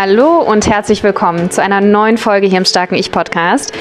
Hallo 0.00 0.38
und 0.42 0.68
herzlich 0.68 1.02
willkommen 1.02 1.50
zu 1.50 1.60
einer 1.60 1.80
neuen 1.80 2.18
Folge 2.18 2.46
hier 2.46 2.58
im 2.58 2.64
Starken 2.64 2.94
Ich 2.94 3.10
Podcast. 3.10 3.72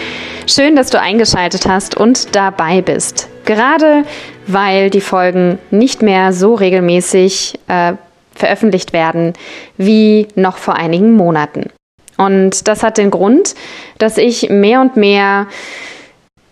Schön, 0.48 0.76
dass 0.76 0.90
du 0.90 1.00
eingeschaltet 1.00 1.68
hast 1.68 1.96
und 1.96 2.36
dabei 2.36 2.82
bist. 2.82 3.30
Gerade 3.46 4.04
weil 4.48 4.90
die 4.90 5.00
Folgen 5.00 5.60
nicht 5.70 6.02
mehr 6.02 6.34
so 6.34 6.56
regelmäßig 6.56 7.60
äh, 7.68 7.94
veröffentlicht 8.34 8.94
werden 8.94 9.34
wie 9.78 10.28
noch 10.34 10.58
vor 10.58 10.74
einigen 10.74 11.14
Monaten. 11.14 11.70
Und 12.18 12.68
das 12.68 12.82
hat 12.82 12.98
den 12.98 13.12
Grund, 13.12 13.54
dass 14.00 14.18
ich 14.18 14.50
mehr 14.50 14.82
und 14.82 14.98
mehr 14.98 15.46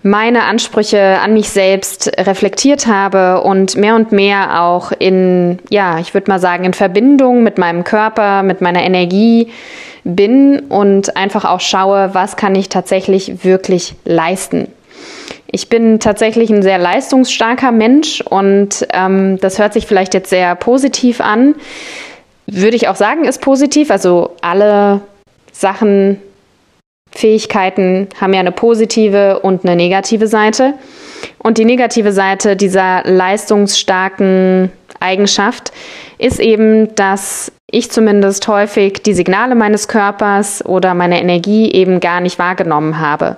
meine 0.06 0.44
Ansprüche 0.44 1.20
an 1.20 1.34
mich 1.34 1.50
selbst 1.50 2.12
reflektiert 2.16 2.86
habe 2.86 3.42
und 3.42 3.76
mehr 3.76 3.96
und 3.96 4.12
mehr 4.12 4.62
auch 4.62 4.92
in, 4.92 5.58
ja, 5.72 5.98
ich 5.98 6.14
würde 6.14 6.30
mal 6.30 6.38
sagen, 6.38 6.64
in 6.64 6.76
Verbindung 6.76 7.42
mit 7.42 7.58
meinem 7.58 7.84
Körper, 7.84 8.44
mit 8.44 8.62
meiner 8.62 8.84
Energie 8.84 9.52
bin 10.04 10.60
und 10.60 11.18
einfach 11.18 11.44
auch 11.44 11.60
schaue, 11.60 12.12
was 12.14 12.36
kann 12.38 12.54
ich 12.54 12.70
tatsächlich 12.70 13.44
wirklich 13.44 13.96
leisten. 14.06 14.68
Ich 15.48 15.70
bin 15.70 16.00
tatsächlich 16.00 16.52
ein 16.52 16.62
sehr 16.62 16.78
leistungsstarker 16.78 17.72
Mensch 17.72 18.22
und 18.22 18.86
ähm, 18.94 19.40
das 19.40 19.58
hört 19.58 19.74
sich 19.74 19.88
vielleicht 19.88 20.14
jetzt 20.14 20.30
sehr 20.30 20.54
positiv 20.54 21.20
an. 21.20 21.56
Würde 22.46 22.76
ich 22.76 22.90
auch 22.90 22.96
sagen, 22.96 23.26
ist 23.26 23.42
positiv. 23.42 23.90
Also 23.90 24.36
alle 24.42 25.02
Sachen, 25.52 26.22
Fähigkeiten 27.16 28.10
haben 28.20 28.34
ja 28.34 28.40
eine 28.40 28.52
positive 28.52 29.40
und 29.40 29.66
eine 29.66 29.76
negative 29.76 30.28
Seite. 30.28 30.74
Und 31.40 31.58
die 31.58 31.66
negative 31.66 32.12
Seite 32.12 32.56
dieser 32.56 33.04
leistungsstarken 33.04 34.72
Eigenschaft 35.00 35.72
ist 36.18 36.40
eben, 36.40 36.94
dass 36.96 37.52
ich 37.70 37.92
zumindest 37.92 38.48
häufig 38.48 39.04
die 39.04 39.14
Signale 39.14 39.56
meines 39.56 39.88
Körpers 39.88 40.64
oder 40.66 40.94
meine 40.94 41.20
Energie 41.20 41.72
eben 41.72 42.00
gar 42.00 42.22
nicht 42.22 42.40
wahrgenommen 42.40 43.00
habe, 43.00 43.38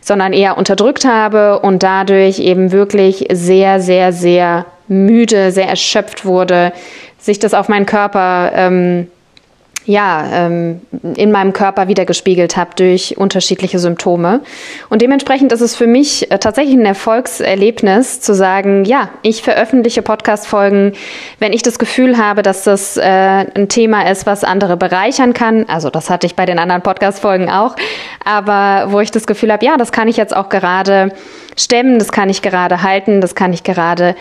sondern 0.00 0.32
eher 0.32 0.56
unterdrückt 0.56 1.04
habe 1.04 1.60
und 1.60 1.82
dadurch 1.82 2.38
eben 2.38 2.72
wirklich 2.72 3.26
sehr, 3.32 3.80
sehr, 3.80 4.12
sehr 4.12 4.66
müde, 4.88 5.50
sehr 5.50 5.68
erschöpft 5.68 6.24
wurde, 6.24 6.72
sich 7.18 7.38
das 7.38 7.54
auf 7.54 7.68
meinen 7.68 7.86
Körper 7.86 8.52
ähm, 8.54 9.08
ja, 9.86 10.24
ähm, 10.32 10.80
in 11.14 11.30
meinem 11.30 11.52
Körper 11.52 11.86
wiedergespiegelt 11.86 12.56
habe 12.56 12.70
durch 12.76 13.16
unterschiedliche 13.16 13.78
Symptome. 13.78 14.40
Und 14.90 15.00
dementsprechend 15.00 15.52
ist 15.52 15.60
es 15.60 15.76
für 15.76 15.86
mich 15.86 16.30
äh, 16.30 16.38
tatsächlich 16.38 16.74
ein 16.74 16.84
Erfolgserlebnis 16.84 18.20
zu 18.20 18.34
sagen, 18.34 18.84
ja, 18.84 19.10
ich 19.22 19.42
veröffentliche 19.42 20.02
Podcast-Folgen, 20.02 20.92
wenn 21.38 21.52
ich 21.52 21.62
das 21.62 21.78
Gefühl 21.78 22.18
habe, 22.18 22.42
dass 22.42 22.64
das 22.64 22.96
äh, 22.96 23.02
ein 23.02 23.68
Thema 23.68 24.10
ist, 24.10 24.26
was 24.26 24.42
andere 24.42 24.76
bereichern 24.76 25.32
kann. 25.32 25.66
Also 25.68 25.88
das 25.88 26.10
hatte 26.10 26.26
ich 26.26 26.34
bei 26.34 26.46
den 26.46 26.58
anderen 26.58 26.82
Podcast-Folgen 26.82 27.48
auch. 27.48 27.76
Aber 28.24 28.92
wo 28.92 29.00
ich 29.00 29.12
das 29.12 29.26
Gefühl 29.26 29.52
habe, 29.52 29.64
ja, 29.64 29.76
das 29.76 29.92
kann 29.92 30.08
ich 30.08 30.16
jetzt 30.16 30.34
auch 30.34 30.48
gerade 30.48 31.12
stemmen, 31.56 32.00
das 32.00 32.10
kann 32.10 32.28
ich 32.28 32.42
gerade 32.42 32.82
halten, 32.82 33.20
das 33.20 33.36
kann 33.36 33.52
ich 33.52 33.62
gerade 33.62 34.16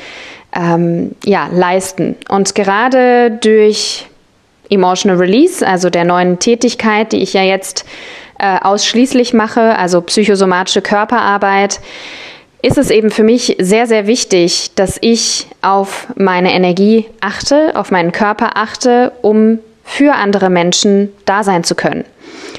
ähm, 0.56 1.16
ja, 1.26 1.50
leisten. 1.52 2.16
Und 2.30 2.54
gerade 2.54 3.32
durch 3.32 4.06
Emotional 4.70 5.18
Release, 5.18 5.66
also 5.66 5.90
der 5.90 6.06
neuen 6.06 6.40
Tätigkeit, 6.40 7.12
die 7.12 7.22
ich 7.22 7.34
ja 7.34 7.44
jetzt 7.44 7.86
äh, 8.40 8.58
ausschließlich 8.62 9.34
mache, 9.34 9.78
also 9.78 10.02
psychosomatische 10.02 10.82
Körperarbeit, 10.82 11.80
ist 12.62 12.78
es 12.78 12.90
eben 12.90 13.12
für 13.12 13.24
mich 13.24 13.56
sehr, 13.60 13.86
sehr 13.86 14.08
wichtig, 14.08 14.72
dass 14.76 14.98
ich 15.02 15.48
auf 15.62 16.08
meine 16.16 16.52
Energie 16.54 17.06
achte, 17.22 17.72
auf 17.76 17.92
meinen 17.92 18.12
Körper 18.12 18.58
achte, 18.58 19.12
um 19.22 19.60
für 19.84 20.16
andere 20.16 20.50
Menschen 20.50 21.12
da 21.26 21.44
sein 21.44 21.64
zu 21.64 21.76
können, 21.76 22.06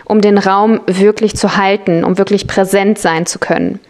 um 0.05 0.21
den 0.21 0.39
Raum 0.39 0.81
wirklich 0.87 1.35
zu 1.35 1.57
halten, 1.57 2.05
um 2.05 2.19
wirklich 2.19 2.47
präsent 2.47 2.99
sein 2.99 3.27
zu 3.27 3.41
können. 3.41 3.81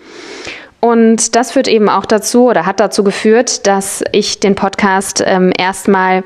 Und 0.80 1.36
das 1.36 1.52
führt 1.52 1.68
eben 1.68 1.88
auch 1.88 2.06
dazu 2.06 2.48
oder 2.48 2.64
hat 2.64 2.80
dazu 2.80 3.04
geführt, 3.04 3.66
dass 3.66 4.02
ich 4.12 4.40
den 4.40 4.54
Podcast 4.54 5.22
ähm, 5.26 5.52
erstmal 5.56 6.24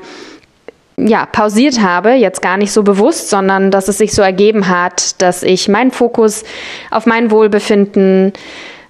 ja, 1.07 1.25
pausiert 1.25 1.81
habe, 1.81 2.11
jetzt 2.11 2.41
gar 2.41 2.57
nicht 2.57 2.71
so 2.71 2.83
bewusst, 2.83 3.29
sondern 3.29 3.71
dass 3.71 3.87
es 3.87 3.97
sich 3.97 4.13
so 4.13 4.21
ergeben 4.21 4.67
hat, 4.67 5.21
dass 5.21 5.43
ich 5.43 5.67
meinen 5.67 5.91
Fokus 5.91 6.43
auf 6.89 7.05
mein 7.05 7.31
Wohlbefinden 7.31 8.33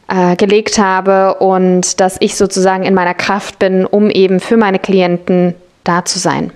äh, 0.08 0.36
gelegt 0.36 0.78
habe 0.78 1.36
und 1.36 2.00
dass 2.00 2.18
ich 2.20 2.36
sozusagen 2.36 2.84
in 2.84 2.94
meiner 2.94 3.14
Kraft 3.14 3.60
bin, 3.60 3.86
um 3.86 4.10
eben 4.10 4.40
für 4.40 4.58
meine 4.58 4.80
Klienten 4.80 5.56
da 5.84 6.06
zu 6.06 6.20
sein. 6.20 6.52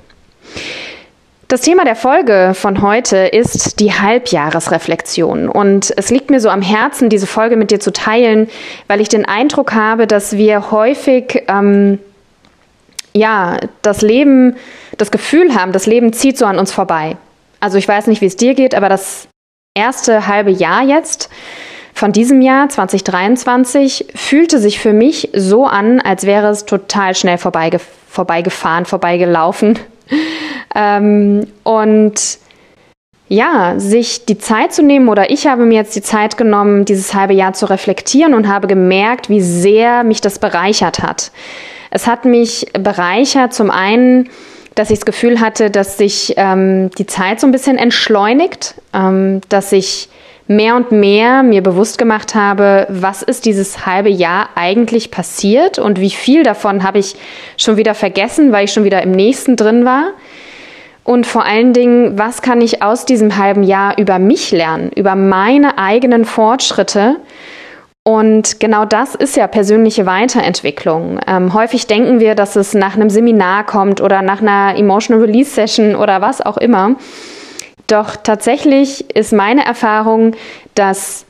Das 1.47 1.61
Thema 1.61 1.85
der 1.85 1.95
Folge 1.95 2.53
von 2.55 2.81
heute 2.81 3.17
ist 3.17 3.79
die 3.79 3.93
Halbjahresreflexion. 3.93 5.47
Und 5.47 5.93
es 5.95 6.09
liegt 6.09 6.31
mir 6.31 6.39
so 6.39 6.49
am 6.49 6.63
Herzen, 6.63 7.07
diese 7.09 7.27
Folge 7.27 7.55
mit 7.55 7.69
dir 7.69 7.79
zu 7.79 7.93
teilen, 7.93 8.49
weil 8.87 8.99
ich 8.99 9.09
den 9.09 9.25
Eindruck 9.25 9.73
habe, 9.73 10.07
dass 10.07 10.37
wir 10.37 10.71
häufig 10.71 11.43
ähm, 11.47 11.99
ja, 13.15 13.59
das 13.81 14.01
Leben, 14.01 14.57
das 14.97 15.11
Gefühl 15.11 15.55
haben, 15.55 15.71
das 15.71 15.85
Leben 15.85 16.13
zieht 16.13 16.37
so 16.37 16.45
an 16.45 16.57
uns 16.57 16.71
vorbei. 16.71 17.17
Also 17.59 17.77
ich 17.77 17.87
weiß 17.87 18.07
nicht, 18.07 18.21
wie 18.21 18.27
es 18.27 18.35
dir 18.35 18.53
geht, 18.53 18.75
aber 18.75 18.89
das 18.89 19.27
erste 19.73 20.27
halbe 20.27 20.51
Jahr 20.51 20.83
jetzt 20.83 21.29
von 21.93 22.11
diesem 22.11 22.41
Jahr 22.41 22.67
2023 22.67 24.07
fühlte 24.15 24.59
sich 24.59 24.79
für 24.79 24.91
mich 24.91 25.29
so 25.33 25.65
an, 25.65 26.01
als 26.01 26.25
wäre 26.25 26.49
es 26.49 26.65
total 26.65 27.15
schnell 27.15 27.37
vorbeige 27.37 27.79
vorbeigefahren, 28.09 28.85
vorbeigelaufen. 28.85 29.79
ähm, 30.75 31.47
und 31.63 32.39
ja, 33.27 33.75
sich 33.77 34.25
die 34.25 34.37
Zeit 34.37 34.73
zu 34.73 34.83
nehmen 34.83 35.09
oder 35.09 35.31
ich 35.31 35.47
habe 35.47 35.65
mir 35.65 35.75
jetzt 35.75 35.95
die 35.95 36.01
Zeit 36.01 36.37
genommen, 36.37 36.85
dieses 36.85 37.13
halbe 37.13 37.33
Jahr 37.33 37.53
zu 37.53 37.69
reflektieren 37.69 38.33
und 38.33 38.47
habe 38.47 38.67
gemerkt, 38.67 39.29
wie 39.29 39.41
sehr 39.41 40.03
mich 40.03 40.21
das 40.21 40.37
bereichert 40.37 40.99
hat. 40.99 41.31
Es 41.89 42.07
hat 42.07 42.25
mich 42.25 42.67
bereichert, 42.73 43.53
zum 43.53 43.71
einen, 43.71 44.29
dass 44.75 44.89
ich 44.89 44.99
das 44.99 45.05
Gefühl 45.05 45.39
hatte, 45.39 45.71
dass 45.71 45.97
sich 45.97 46.33
ähm, 46.37 46.91
die 46.97 47.05
Zeit 47.05 47.39
so 47.39 47.47
ein 47.47 47.51
bisschen 47.51 47.77
entschleunigt, 47.77 48.75
ähm, 48.93 49.41
dass 49.49 49.71
ich 49.71 50.09
mehr 50.47 50.75
und 50.75 50.91
mehr 50.91 51.41
mir 51.41 51.63
bewusst 51.63 51.97
gemacht 51.97 52.35
habe, 52.35 52.85
was 52.89 53.23
ist 53.23 53.45
dieses 53.45 53.85
halbe 53.85 54.09
Jahr 54.09 54.49
eigentlich 54.55 55.09
passiert 55.09 55.79
und 55.79 55.99
wie 55.99 56.11
viel 56.11 56.43
davon 56.43 56.83
habe 56.83 56.99
ich 56.99 57.15
schon 57.57 57.77
wieder 57.77 57.95
vergessen, 57.95 58.51
weil 58.51 58.65
ich 58.65 58.73
schon 58.73 58.83
wieder 58.83 59.01
im 59.01 59.11
nächsten 59.11 59.55
drin 59.55 59.85
war. 59.85 60.11
Und 61.03 61.27
vor 61.27 61.45
allen 61.45 61.71
Dingen, 61.73 62.17
was 62.17 62.41
kann 62.41 62.61
ich 62.61 62.81
aus 62.81 63.05
diesem 63.05 63.37
halben 63.37 63.63
Jahr 63.63 63.97
über 63.97 64.17
mich 64.19 64.51
lernen, 64.51 64.91
über 64.95 65.15
meine 65.15 65.77
eigenen 65.77 66.25
Fortschritte 66.25 67.17
und 68.07 68.59
genau 68.59 68.85
das 68.85 69.15
ist 69.15 69.35
ja 69.35 69.47
persönliche 69.47 70.05
Weiterentwicklung. 70.05 71.19
Ähm, 71.25 71.55
häufig 71.55 71.87
denken 71.87 72.19
wir, 72.19 72.35
dass 72.35 72.55
es 72.55 72.75
nach 72.75 72.93
einem 72.93 73.09
Seminar 73.09 73.65
kommt 73.65 73.99
oder 73.99 74.21
nach 74.21 74.43
einer 74.43 74.77
Emotional 74.77 75.23
Release 75.23 75.49
Session 75.49 75.95
oder 75.95 76.21
was 76.21 76.39
auch 76.39 76.57
immer. 76.57 76.97
Doch 77.87 78.15
tatsächlich 78.15 79.09
ist 79.15 79.33
meine 79.33 79.65
Erfahrung, 79.65 80.35
dass 80.75 81.25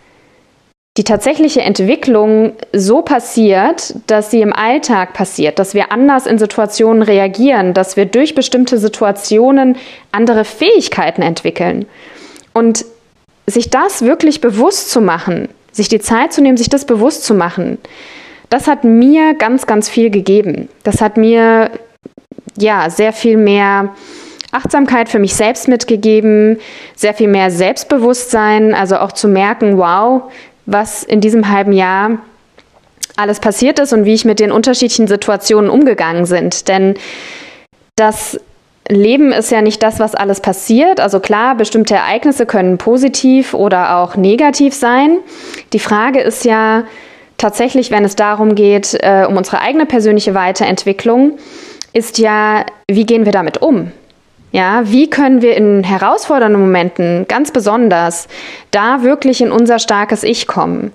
die 0.97 1.05
tatsächliche 1.05 1.61
Entwicklung 1.61 2.51
so 2.73 3.01
passiert, 3.01 3.95
dass 4.07 4.29
sie 4.29 4.41
im 4.41 4.51
Alltag 4.51 5.13
passiert, 5.13 5.59
dass 5.59 5.75
wir 5.75 5.93
anders 5.93 6.27
in 6.27 6.37
Situationen 6.37 7.03
reagieren, 7.03 7.73
dass 7.73 7.95
wir 7.95 8.05
durch 8.05 8.35
bestimmte 8.35 8.79
Situationen 8.79 9.77
andere 10.11 10.43
Fähigkeiten 10.43 11.21
entwickeln. 11.21 11.85
Und 12.53 12.85
sich 13.47 13.69
das 13.69 14.01
wirklich 14.01 14.41
bewusst 14.41 14.91
zu 14.91 14.99
machen, 14.99 15.47
sich 15.75 15.89
die 15.89 15.99
Zeit 15.99 16.31
zu 16.31 16.41
nehmen, 16.41 16.57
sich 16.57 16.69
das 16.69 16.85
bewusst 16.85 17.23
zu 17.23 17.33
machen, 17.33 17.77
das 18.49 18.67
hat 18.67 18.83
mir 18.83 19.33
ganz, 19.33 19.67
ganz 19.67 19.89
viel 19.89 20.09
gegeben. 20.09 20.69
Das 20.83 21.01
hat 21.01 21.17
mir 21.17 21.71
ja 22.57 22.89
sehr 22.89 23.11
viel 23.11 23.37
mehr 23.37 23.93
Achtsamkeit 24.51 25.09
für 25.09 25.19
mich 25.19 25.35
selbst 25.35 25.67
mitgegeben, 25.67 26.59
sehr 26.95 27.13
viel 27.13 27.27
mehr 27.27 27.51
Selbstbewusstsein, 27.51 28.73
also 28.73 28.97
auch 28.97 29.11
zu 29.11 29.27
merken, 29.27 29.77
wow, 29.77 30.31
was 30.65 31.03
in 31.03 31.19
diesem 31.19 31.49
halben 31.49 31.73
Jahr 31.73 32.19
alles 33.17 33.39
passiert 33.39 33.79
ist 33.79 33.91
und 33.91 34.05
wie 34.05 34.13
ich 34.13 34.23
mit 34.23 34.39
den 34.39 34.51
unterschiedlichen 34.51 35.07
Situationen 35.07 35.69
umgegangen 35.69 36.25
sind. 36.25 36.69
Denn 36.69 36.95
das 37.97 38.39
Leben 38.87 39.31
ist 39.31 39.51
ja 39.51 39.61
nicht 39.61 39.81
das, 39.81 39.99
was 39.99 40.13
alles 40.13 40.41
passiert. 40.41 40.99
Also 40.99 41.19
klar, 41.19 41.55
bestimmte 41.55 41.95
Ereignisse 41.95 42.45
können 42.45 42.77
positiv 42.77 43.53
oder 43.53 43.97
auch 43.97 44.15
negativ 44.15 44.73
sein. 44.73 45.19
Die 45.73 45.79
Frage 45.79 46.21
ist 46.21 46.45
ja 46.45 46.83
tatsächlich, 47.37 47.89
wenn 47.89 48.05
es 48.05 48.15
darum 48.15 48.55
geht, 48.55 48.95
äh, 49.01 49.25
um 49.27 49.37
unsere 49.37 49.59
eigene 49.59 49.85
persönliche 49.85 50.35
Weiterentwicklung, 50.35 51.37
ist 51.93 52.17
ja, 52.19 52.65
wie 52.87 53.05
gehen 53.05 53.25
wir 53.25 53.31
damit 53.31 53.61
um? 53.61 53.91
Ja, 54.51 54.83
wie 54.85 55.09
können 55.09 55.41
wir 55.41 55.57
in 55.57 55.83
herausfordernden 55.83 56.61
Momenten 56.61 57.25
ganz 57.27 57.51
besonders 57.51 58.27
da 58.71 59.03
wirklich 59.03 59.41
in 59.41 59.51
unser 59.51 59.79
starkes 59.79 60.23
Ich 60.23 60.47
kommen? 60.47 60.93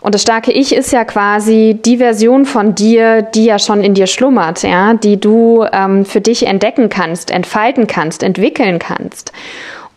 Und 0.00 0.14
das 0.14 0.22
starke 0.22 0.52
Ich 0.52 0.74
ist 0.74 0.92
ja 0.92 1.04
quasi 1.04 1.78
die 1.84 1.98
Version 1.98 2.46
von 2.46 2.74
dir, 2.74 3.22
die 3.22 3.44
ja 3.44 3.58
schon 3.58 3.82
in 3.82 3.94
dir 3.94 4.06
schlummert, 4.06 4.62
ja, 4.62 4.94
die 4.94 5.20
du 5.20 5.64
ähm, 5.72 6.04
für 6.04 6.20
dich 6.20 6.46
entdecken 6.46 6.88
kannst, 6.88 7.30
entfalten 7.30 7.86
kannst, 7.86 8.22
entwickeln 8.22 8.78
kannst. 8.78 9.32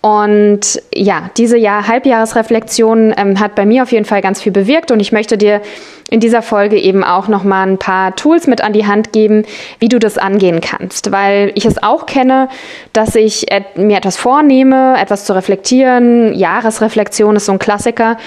Und 0.01 0.81
ja, 0.93 1.29
diese 1.37 1.57
Jahr 1.57 1.87
Halbjahresreflexion 1.87 3.13
ähm, 3.15 3.39
hat 3.39 3.55
bei 3.55 3.65
mir 3.65 3.83
auf 3.83 3.93
jeden 3.93 4.03
Fall 4.03 4.21
ganz 4.21 4.41
viel 4.41 4.51
bewirkt 4.51 4.91
und 4.91 4.99
ich 4.99 5.13
möchte 5.13 5.37
dir 5.37 5.61
in 6.09 6.19
dieser 6.19 6.41
Folge 6.41 6.77
eben 6.77 7.05
auch 7.05 7.29
noch 7.29 7.45
mal 7.45 7.65
ein 7.65 7.77
paar 7.77 8.13
Tools 8.17 8.45
mit 8.45 8.59
an 8.59 8.73
die 8.73 8.85
Hand 8.85 9.13
geben, 9.13 9.45
wie 9.79 9.87
du 9.87 9.99
das 9.99 10.17
angehen 10.17 10.59
kannst, 10.59 11.13
weil 11.13 11.53
ich 11.55 11.63
es 11.63 11.81
auch 11.81 12.05
kenne, 12.05 12.49
dass 12.91 13.15
ich 13.15 13.45
mir 13.75 13.95
etwas 13.95 14.17
vornehme, 14.17 14.99
etwas 14.99 15.23
zu 15.23 15.33
reflektieren. 15.33 16.33
Jahresreflexion 16.33 17.37
ist 17.37 17.45
so 17.45 17.53
ein 17.53 17.59
Klassiker 17.59 18.17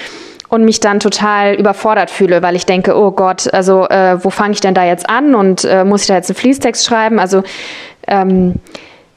und 0.49 0.65
mich 0.65 0.81
dann 0.81 1.01
total 1.01 1.55
überfordert 1.55 2.11
fühle, 2.11 2.43
weil 2.43 2.57
ich 2.57 2.67
denke, 2.67 2.97
oh 2.97 3.11
Gott, 3.11 3.53
also 3.53 3.87
äh, 3.89 4.23
wo 4.23 4.31
fange 4.31 4.53
ich 4.53 4.61
denn 4.61 4.75
da 4.75 4.85
jetzt 4.85 5.09
an 5.09 5.35
und 5.35 5.65
äh, 5.65 5.85
muss 5.85 6.03
ich 6.03 6.09
da 6.09 6.15
jetzt 6.15 6.31
einen 6.31 6.37
Fließtext 6.37 6.87
schreiben? 6.87 7.19
Also 7.19 7.43
ähm, 8.07 8.55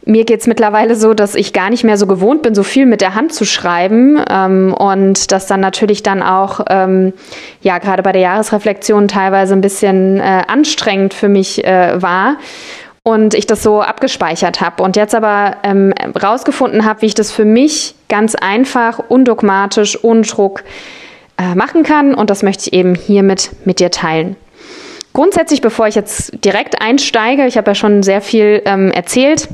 mir 0.05 0.25
geht 0.25 0.41
es 0.41 0.47
mittlerweile 0.47 0.95
so, 0.95 1.13
dass 1.13 1.35
ich 1.35 1.53
gar 1.53 1.69
nicht 1.69 1.83
mehr 1.83 1.97
so 1.97 2.07
gewohnt 2.07 2.41
bin, 2.41 2.55
so 2.55 2.63
viel 2.63 2.85
mit 2.85 3.01
der 3.01 3.15
Hand 3.15 3.33
zu 3.33 3.45
schreiben 3.45 4.19
ähm, 4.29 4.73
und 4.73 5.31
das 5.31 5.45
dann 5.45 5.59
natürlich 5.59 6.01
dann 6.01 6.23
auch, 6.23 6.61
ähm, 6.69 7.13
ja, 7.61 7.77
gerade 7.77 8.01
bei 8.01 8.11
der 8.11 8.21
Jahresreflexion 8.21 9.07
teilweise 9.07 9.53
ein 9.53 9.61
bisschen 9.61 10.19
äh, 10.19 10.43
anstrengend 10.47 11.13
für 11.13 11.29
mich 11.29 11.63
äh, 11.63 12.01
war 12.01 12.37
und 13.03 13.33
ich 13.33 13.45
das 13.45 13.61
so 13.61 13.81
abgespeichert 13.81 14.61
habe 14.61 14.81
und 14.83 14.95
jetzt 14.95 15.13
aber 15.13 15.57
ähm, 15.63 15.93
rausgefunden 16.21 16.85
habe, 16.85 17.03
wie 17.03 17.07
ich 17.07 17.15
das 17.15 17.31
für 17.31 17.45
mich 17.45 17.93
ganz 18.07 18.35
einfach, 18.35 18.99
undogmatisch, 19.09 20.03
ohne 20.03 20.21
Druck 20.21 20.63
äh, 21.39 21.55
machen 21.55 21.83
kann. 21.83 22.13
Und 22.13 22.29
das 22.29 22.43
möchte 22.43 22.67
ich 22.67 22.73
eben 22.73 22.95
hiermit 22.95 23.51
mit 23.65 23.79
dir 23.79 23.91
teilen. 23.91 24.35
Grundsätzlich, 25.13 25.61
bevor 25.61 25.87
ich 25.87 25.95
jetzt 25.95 26.43
direkt 26.43 26.81
einsteige, 26.81 27.47
ich 27.47 27.57
habe 27.57 27.71
ja 27.71 27.75
schon 27.75 28.03
sehr 28.03 28.21
viel 28.21 28.61
ähm, 28.65 28.91
erzählt, 28.91 29.47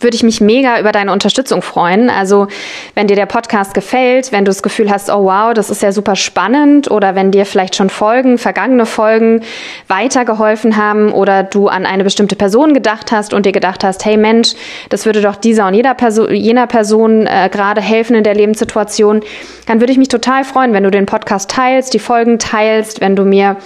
würde 0.00 0.14
ich 0.14 0.22
mich 0.22 0.40
mega 0.40 0.80
über 0.80 0.92
deine 0.92 1.12
Unterstützung 1.12 1.62
freuen. 1.62 2.10
Also 2.10 2.48
wenn 2.94 3.06
dir 3.06 3.16
der 3.16 3.26
Podcast 3.26 3.74
gefällt, 3.74 4.32
wenn 4.32 4.44
du 4.44 4.50
das 4.50 4.62
Gefühl 4.62 4.90
hast, 4.90 5.10
oh 5.10 5.24
wow, 5.24 5.52
das 5.54 5.70
ist 5.70 5.82
ja 5.82 5.92
super 5.92 6.16
spannend 6.16 6.90
oder 6.90 7.14
wenn 7.14 7.30
dir 7.30 7.46
vielleicht 7.46 7.76
schon 7.76 7.90
Folgen, 7.90 8.38
vergangene 8.38 8.86
Folgen 8.86 9.42
weitergeholfen 9.88 10.76
haben 10.76 11.12
oder 11.12 11.42
du 11.42 11.68
an 11.68 11.86
eine 11.86 12.04
bestimmte 12.04 12.36
Person 12.36 12.74
gedacht 12.74 13.12
hast 13.12 13.34
und 13.34 13.46
dir 13.46 13.52
gedacht 13.52 13.84
hast, 13.84 14.04
hey 14.04 14.16
Mensch, 14.16 14.54
das 14.88 15.06
würde 15.06 15.20
doch 15.20 15.36
dieser 15.36 15.66
und 15.66 15.74
jeder 15.74 15.94
Person, 15.94 16.34
jener 16.34 16.66
Person 16.66 17.26
äh, 17.26 17.48
gerade 17.50 17.80
helfen 17.80 18.16
in 18.16 18.24
der 18.24 18.34
Lebenssituation, 18.34 19.20
dann 19.66 19.80
würde 19.80 19.92
ich 19.92 19.98
mich 19.98 20.08
total 20.08 20.44
freuen, 20.44 20.72
wenn 20.72 20.84
du 20.84 20.90
den 20.90 21.06
Podcast 21.06 21.50
teilst, 21.50 21.94
die 21.94 21.98
Folgen 21.98 22.38
teilst, 22.38 23.00
wenn 23.00 23.16
du 23.16 23.24
mir 23.24 23.56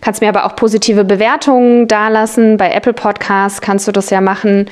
kannst 0.00 0.22
mir 0.22 0.28
aber 0.28 0.46
auch 0.46 0.56
positive 0.56 1.04
Bewertungen 1.04 1.86
dalassen. 1.86 2.56
Bei 2.56 2.70
Apple 2.72 2.94
Podcasts 2.94 3.60
kannst 3.60 3.86
du 3.86 3.92
das 3.92 4.10
ja 4.10 4.20
machen 4.20 4.66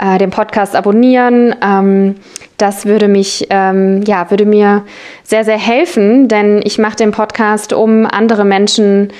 äh, 0.00 0.18
den 0.18 0.30
Podcast 0.30 0.74
abonnieren. 0.74 1.54
Ähm, 1.62 2.16
das 2.56 2.86
würde 2.86 3.08
mich, 3.08 3.46
ähm, 3.50 4.02
ja, 4.02 4.30
würde 4.30 4.44
mir 4.44 4.84
sehr, 5.22 5.44
sehr 5.44 5.58
helfen, 5.58 6.28
denn 6.28 6.60
ich 6.64 6.78
mache 6.78 6.96
den 6.96 7.10
Podcast, 7.10 7.72
um 7.72 8.06
andere 8.06 8.44
Menschen 8.44 9.12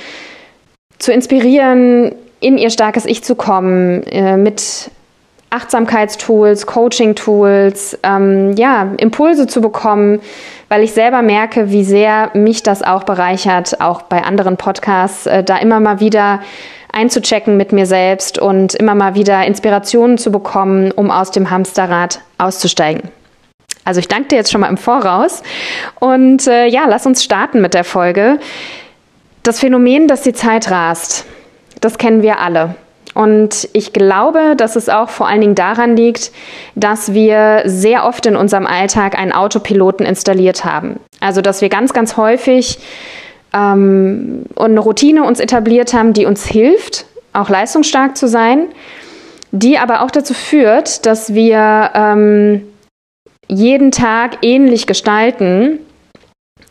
zu 0.98 1.12
inspirieren, 1.12 2.12
in 2.40 2.58
ihr 2.58 2.70
starkes 2.70 3.06
Ich 3.06 3.22
zu 3.24 3.34
kommen, 3.34 4.02
äh, 4.04 4.36
mit 4.36 4.90
Achtsamkeitstools, 5.50 6.66
Coaching-Tools, 6.66 7.98
ähm, 8.02 8.52
ja, 8.56 8.92
Impulse 8.98 9.46
zu 9.46 9.60
bekommen, 9.60 10.20
weil 10.68 10.82
ich 10.82 10.92
selber 10.92 11.22
merke, 11.22 11.70
wie 11.70 11.82
sehr 11.82 12.30
mich 12.34 12.62
das 12.62 12.82
auch 12.82 13.02
bereichert, 13.02 13.80
auch 13.80 14.02
bei 14.02 14.22
anderen 14.22 14.56
Podcasts, 14.56 15.26
äh, 15.26 15.42
da 15.42 15.58
immer 15.58 15.80
mal 15.80 15.98
wieder 15.98 16.40
einzuchecken 16.92 17.56
mit 17.56 17.72
mir 17.72 17.86
selbst 17.86 18.38
und 18.38 18.74
immer 18.74 18.94
mal 18.94 19.14
wieder 19.14 19.44
Inspirationen 19.46 20.18
zu 20.18 20.30
bekommen, 20.30 20.92
um 20.92 21.10
aus 21.10 21.30
dem 21.30 21.50
Hamsterrad 21.50 22.20
auszusteigen. 22.38 23.10
Also 23.84 24.00
ich 24.00 24.08
danke 24.08 24.28
dir 24.28 24.36
jetzt 24.36 24.52
schon 24.52 24.60
mal 24.60 24.68
im 24.68 24.76
Voraus 24.76 25.42
und 25.98 26.46
äh, 26.46 26.66
ja, 26.66 26.84
lass 26.86 27.06
uns 27.06 27.24
starten 27.24 27.60
mit 27.60 27.74
der 27.74 27.84
Folge. 27.84 28.38
Das 29.42 29.58
Phänomen, 29.60 30.06
dass 30.06 30.22
die 30.22 30.34
Zeit 30.34 30.70
rast, 30.70 31.24
das 31.80 31.96
kennen 31.96 32.22
wir 32.22 32.40
alle. 32.40 32.74
Und 33.14 33.68
ich 33.72 33.92
glaube, 33.92 34.54
dass 34.56 34.76
es 34.76 34.88
auch 34.88 35.08
vor 35.08 35.26
allen 35.26 35.40
Dingen 35.40 35.54
daran 35.54 35.96
liegt, 35.96 36.30
dass 36.76 37.12
wir 37.12 37.62
sehr 37.64 38.06
oft 38.06 38.26
in 38.26 38.36
unserem 38.36 38.66
Alltag 38.66 39.18
einen 39.18 39.32
Autopiloten 39.32 40.06
installiert 40.06 40.64
haben. 40.64 41.00
Also 41.18 41.40
dass 41.40 41.60
wir 41.60 41.68
ganz, 41.68 41.92
ganz 41.92 42.16
häufig 42.16 42.78
ähm, 43.54 44.44
und 44.54 44.70
eine 44.70 44.80
Routine 44.80 45.24
uns 45.24 45.40
etabliert 45.40 45.94
haben, 45.94 46.12
die 46.12 46.26
uns 46.26 46.46
hilft, 46.46 47.06
auch 47.32 47.48
leistungsstark 47.48 48.16
zu 48.16 48.28
sein, 48.28 48.68
die 49.52 49.78
aber 49.78 50.02
auch 50.02 50.10
dazu 50.10 50.34
führt, 50.34 51.06
dass 51.06 51.34
wir 51.34 51.90
ähm, 51.94 52.62
jeden 53.48 53.90
Tag 53.90 54.38
ähnlich 54.42 54.86
gestalten 54.86 55.80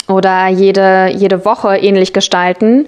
oder 0.07 0.47
jede, 0.47 1.09
jede 1.13 1.45
Woche 1.45 1.77
ähnlich 1.77 2.13
gestalten 2.13 2.87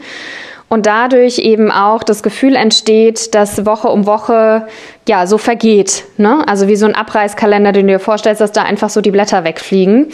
und 0.72 0.86
dadurch 0.86 1.40
eben 1.40 1.70
auch 1.70 2.02
das 2.02 2.24
Gefühl 2.24 2.56
entsteht, 2.56 3.36
dass 3.36 3.66
Woche 3.66 3.90
um 3.90 4.06
Woche 4.06 4.68
ja 5.06 5.28
so 5.28 5.38
vergeht. 5.38 6.06
Ne? 6.16 6.48
Also 6.48 6.70
wie 6.70 6.78
so 6.78 6.86
ein 6.86 6.96
Abreißkalender, 6.96 7.74
den 7.74 7.88
du 7.88 7.94
dir 7.94 8.00
vorstellst, 8.00 8.40
dass 8.40 8.54
da 8.54 8.64
einfach 8.64 8.90
so 8.90 9.02
die 9.02 9.12
Blätter 9.12 9.44
wegfliegen. 9.44 10.14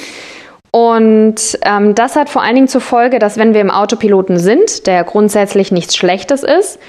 Und 0.72 1.58
ähm, 1.64 1.96
das 1.96 2.16
hat 2.16 2.30
vor 2.30 2.44
allen 2.44 2.56
Dingen 2.56 2.68
zur 2.68 2.82
Folge, 2.82 3.20
dass 3.20 3.38
wenn 3.38 3.54
wir 3.54 3.62
im 3.62 3.72
Autopiloten 3.72 4.38
sind, 4.38 4.86
der 4.86 5.04
grundsätzlich 5.04 5.72
nichts 5.72 5.96
Schlechtes 5.96 6.44
ist, 6.44 6.80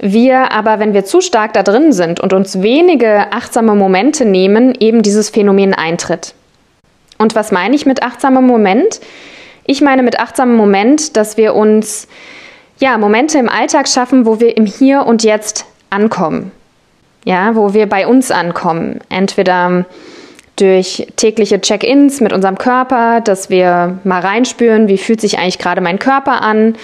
wir 0.00 0.52
aber, 0.52 0.80
wenn 0.80 0.92
wir 0.92 1.04
zu 1.04 1.20
stark 1.20 1.52
da 1.52 1.62
drin 1.62 1.92
sind 1.92 2.20
und 2.20 2.32
uns 2.32 2.60
wenige 2.60 3.32
achtsame 3.32 3.74
Momente 3.74 4.24
nehmen, 4.24 4.74
eben 4.78 5.02
dieses 5.02 5.30
Phänomen 5.30 5.72
eintritt. 5.72 6.34
Und 7.18 7.34
was 7.34 7.52
meine 7.52 7.74
ich 7.74 7.86
mit 7.86 8.02
achtsamem 8.02 8.44
Moment? 8.44 9.00
Ich 9.64 9.80
meine 9.80 10.02
mit 10.02 10.18
achtsamem 10.18 10.56
Moment, 10.56 11.16
dass 11.16 11.36
wir 11.36 11.54
uns 11.54 12.08
ja 12.78 12.98
Momente 12.98 13.38
im 13.38 13.48
Alltag 13.48 13.88
schaffen, 13.88 14.26
wo 14.26 14.40
wir 14.40 14.56
im 14.56 14.66
Hier 14.66 15.06
und 15.06 15.22
Jetzt 15.22 15.64
ankommen. 15.90 16.50
Ja, 17.24 17.54
wo 17.54 17.72
wir 17.72 17.88
bei 17.88 18.06
uns 18.06 18.30
ankommen. 18.30 19.00
Entweder 19.08 19.86
durch 20.56 21.06
tägliche 21.16 21.60
Check-ins 21.60 22.20
mit 22.20 22.32
unserem 22.32 22.58
Körper, 22.58 23.20
dass 23.20 23.50
wir 23.50 23.98
mal 24.04 24.20
reinspüren, 24.20 24.88
wie 24.88 24.98
fühlt 24.98 25.20
sich 25.20 25.38
eigentlich 25.38 25.58
gerade 25.58 25.80
mein 25.80 25.98
Körper 25.98 26.42
an? 26.42 26.76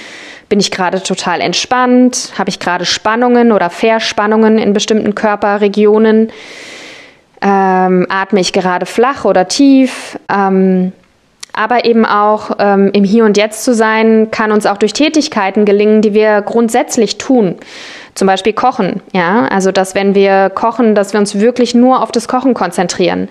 Bin 0.49 0.59
ich 0.59 0.71
gerade 0.73 1.03
total 1.03 1.41
entspannt? 1.41 2.33
Habe 2.37 2.51
ich 2.51 2.59
gerade 2.59 2.85
Spannungen 2.85 3.53
oder 3.53 3.71
Verspannungen 3.71 4.59
in 4.59 4.73
bestimmten 4.73 5.15
Körperregionen? 5.15 6.33
Ähm, 7.41 8.07
atme 8.09 8.41
ich 8.41 8.53
gerade 8.53 8.87
flach 8.87 9.25
oder 9.25 9.47
tief? 9.47 10.19
Ähm, 10.29 10.93
aber 11.53 11.85
eben 11.85 12.05
auch 12.05 12.53
ähm, 12.59 12.91
im 12.93 13.05
Hier 13.05 13.25
und 13.25 13.37
Jetzt 13.37 13.65
zu 13.65 13.75
sein, 13.75 14.31
kann 14.31 14.53
uns 14.53 14.67
auch 14.67 14.77
durch 14.77 14.93
Tätigkeiten 14.93 15.65
gelingen, 15.65 16.03
die 16.03 16.15
wir 16.15 16.43
grundsätzlich 16.43 17.19
tun. 17.19 17.57
Zum 18.15 18.27
Beispiel 18.27 18.53
Kochen, 18.53 19.01
ja. 19.13 19.47
Also, 19.49 19.73
dass 19.73 19.95
wenn 19.95 20.15
wir 20.15 20.51
kochen, 20.51 20.95
dass 20.95 21.13
wir 21.13 21.21
uns 21.21 21.39
wirklich 21.39 21.75
nur 21.75 22.03
auf 22.03 22.11
das 22.13 22.29
Kochen 22.29 22.55
konzentrieren. 22.55 23.29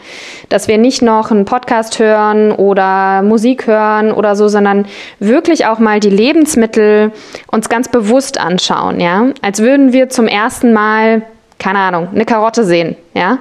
Dass 0.48 0.68
wir 0.68 0.78
nicht 0.78 1.02
noch 1.02 1.32
einen 1.32 1.46
Podcast 1.46 2.00
hören 2.00 2.52
oder 2.52 3.22
Musik 3.22 3.68
hören 3.68 4.12
oder 4.12 4.36
so, 4.36 4.48
sondern 4.48 4.86
wirklich 5.20 5.66
auch 5.66 5.80
mal 5.80 6.00
die 6.00 6.10
Lebensmittel 6.10 7.12
uns 7.52 7.70
ganz 7.70 7.90
bewusst 7.90 8.40
anschauen, 8.40 9.00
ja. 9.00 9.28
Als 9.42 9.60
würden 9.60 9.92
wir 9.94 10.10
zum 10.10 10.28
ersten 10.28 10.74
Mal, 10.74 11.24
keine 11.58 11.80
Ahnung, 11.80 12.10
eine 12.14 12.26
Karotte 12.26 12.64
sehen, 12.64 12.96
ja. 13.14 13.40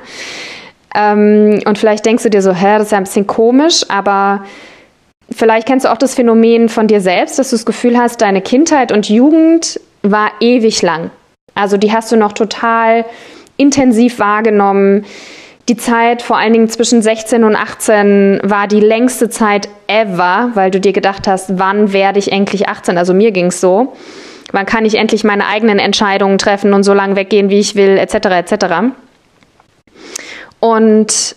Ähm, 0.95 1.61
und 1.65 1.79
vielleicht 1.79 2.05
denkst 2.05 2.25
du 2.25 2.31
dir 2.31 2.43
so, 2.43 2.53
hä, 2.53 2.79
das 2.79 2.87
ist 2.87 2.93
ja 2.93 2.99
ein 2.99 3.05
bisschen 3.05 3.27
komisch, 3.27 3.85
aber 3.89 4.45
vielleicht 5.31 5.69
kennst 5.69 5.85
du 5.87 5.93
auch 5.93 5.99
das 5.99 6.15
Phänomen 6.15 6.69
von 6.69 6.89
dir 6.89 7.01
selbst, 7.01 7.39
dass 7.39 7.51
du 7.51 7.57
das 7.57 7.67
Gefühl 7.67 7.97
hast, 7.97 8.23
deine 8.23 8.41
Kindheit 8.41 8.91
und 8.91 9.09
Jugend 9.09 9.81
war 10.03 10.31
ewig 10.41 10.83
lang. 10.83 11.11
Also 11.59 11.77
die 11.77 11.93
hast 11.93 12.13
du 12.13 12.17
noch 12.17 12.33
total 12.33 13.05
intensiv 13.57 14.19
wahrgenommen. 14.19 15.05
Die 15.69 15.77
Zeit 15.77 16.23
vor 16.23 16.39
allen 16.39 16.55
Dingen 16.55 16.69
zwischen 16.71 17.03
16 17.03 17.45
und 17.45 17.55
18 17.55 18.41
war 18.43 18.69
die 18.69 18.81
längste 18.81 19.29
Zeit 19.29 19.69
ever, 19.87 20.51
weil 20.55 20.71
du 20.71 20.81
dir 20.81 20.93
gedacht 20.93 21.27
hast, 21.27 21.59
wann 21.59 21.93
werde 21.93 22.19
ich 22.19 22.33
endlich 22.33 22.69
18? 22.69 22.97
Also 22.97 23.13
mir 23.13 23.33
ging 23.33 23.47
es 23.47 23.61
so. 23.61 23.93
Wann 24.53 24.65
kann 24.65 24.87
ich 24.87 24.95
endlich 24.95 25.25
meine 25.25 25.47
eigenen 25.47 25.79
Entscheidungen 25.79 26.39
treffen 26.39 26.73
und 26.73 26.85
so 26.85 26.95
lange 26.95 27.17
weggehen, 27.17 27.51
wie 27.51 27.59
ich 27.59 27.75
will, 27.75 27.99
etc. 27.99 28.15
etc. 28.15 28.67
Und 30.61 31.37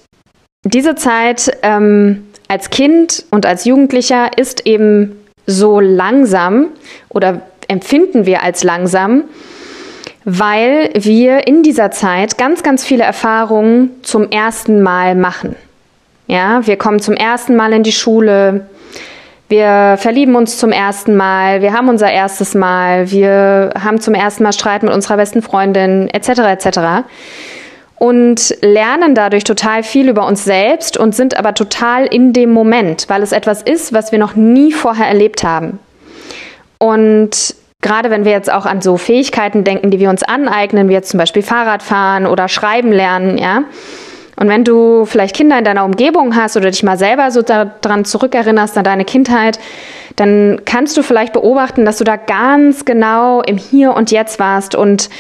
diese 0.64 0.96
Zeit 0.96 1.52
ähm, 1.64 2.28
als 2.48 2.70
Kind 2.70 3.26
und 3.32 3.46
als 3.46 3.66
Jugendlicher 3.66 4.30
ist 4.38 4.66
eben 4.66 5.18
so 5.46 5.82
langsam 5.82 6.68
oder 7.10 7.42
empfinden 7.68 8.26
wir 8.26 8.44
als 8.44 8.64
langsam, 8.64 9.24
weil 10.24 10.92
wir 10.94 11.48
in 11.48 11.64
dieser 11.64 11.92
Zeit 11.92 12.38
ganz, 12.38 12.64
ganz 12.64 12.84
viele 12.84 13.04
Erfahrungen 13.04 13.92
zum 14.04 14.30
ersten 14.30 14.82
Mal 14.82 15.16
machen. 15.16 15.56
Ja, 16.28 16.66
wir 16.66 16.78
kommen 16.78 17.00
zum 17.00 17.16
ersten 17.16 17.56
Mal 17.56 17.74
in 17.74 17.84
die 17.84 17.92
Schule, 17.92 18.68
wir 19.50 19.98
verlieben 19.98 20.36
uns 20.36 20.58
zum 20.58 20.72
ersten 20.72 21.18
Mal, 21.18 21.62
wir 21.62 21.74
haben 21.74 21.90
unser 21.90 22.10
erstes 22.10 22.56
Mal, 22.56 23.12
wir 23.12 23.74
haben 23.84 24.00
zum 24.00 24.14
ersten 24.14 24.44
Mal 24.44 24.54
Streit 24.54 24.82
mit 24.82 24.94
unserer 24.94 25.18
besten 25.18 25.42
Freundin, 25.42 26.08
etc. 26.10 26.40
etc. 26.40 26.80
Und 27.98 28.56
lernen 28.62 29.14
dadurch 29.14 29.44
total 29.44 29.84
viel 29.84 30.08
über 30.08 30.26
uns 30.26 30.46
selbst 30.46 30.96
und 30.96 31.14
sind 31.14 31.36
aber 31.36 31.54
total 31.54 32.06
in 32.06 32.32
dem 32.32 32.52
Moment, 32.52 33.10
weil 33.10 33.22
es 33.24 33.34
etwas 33.34 33.62
ist, 33.62 33.92
was 33.92 34.14
wir 34.14 34.20
noch 34.20 34.36
nie 34.36 34.72
vorher 34.72 35.08
erlebt 35.08 35.44
haben. 35.44 35.80
Und 36.78 37.54
gerade 37.82 38.10
wenn 38.10 38.26
wir 38.26 38.32
jetzt 38.32 38.52
auch 38.52 38.66
an 38.66 38.82
so 38.82 38.98
Fähigkeiten 38.98 39.64
denken, 39.64 39.92
die 39.92 40.00
wir 40.00 40.10
uns 40.10 40.24
aneignen, 40.24 40.88
wie 40.90 40.94
jetzt 40.94 41.10
zum 41.10 41.18
Beispiel 41.18 41.42
Fahrradfahren 41.42 42.26
oder 42.26 42.48
Schreiben 42.48 42.92
lernen, 42.92 43.38
ja, 43.38 43.64
und 44.42 44.50
wenn 44.50 44.64
du 44.64 45.06
vielleicht 45.06 45.36
Kinder 45.36 45.60
in 45.60 45.66
deiner 45.66 45.86
Umgebung 45.86 46.36
hast 46.36 46.58
oder 46.58 46.72
dich 46.72 46.82
mal 46.82 46.98
selber 46.98 47.30
so 47.30 47.44
daran 47.44 48.06
zurückerinnerst, 48.06 48.76
an 48.76 48.84
deine 48.84 49.06
Kindheit, 49.06 49.60
dann 50.16 50.62
kannst 50.66 50.98
du 50.98 51.04
vielleicht 51.04 51.34
beobachten, 51.34 51.86
dass 51.86 52.00
du 52.00 52.04
da 52.04 52.16
ganz 52.16 52.86
genau 52.86 53.44
im 53.44 53.58
Hier 53.58 53.94
und 53.94 54.10
Jetzt 54.10 54.40
warst. 54.40 54.74
Und 54.74 55.12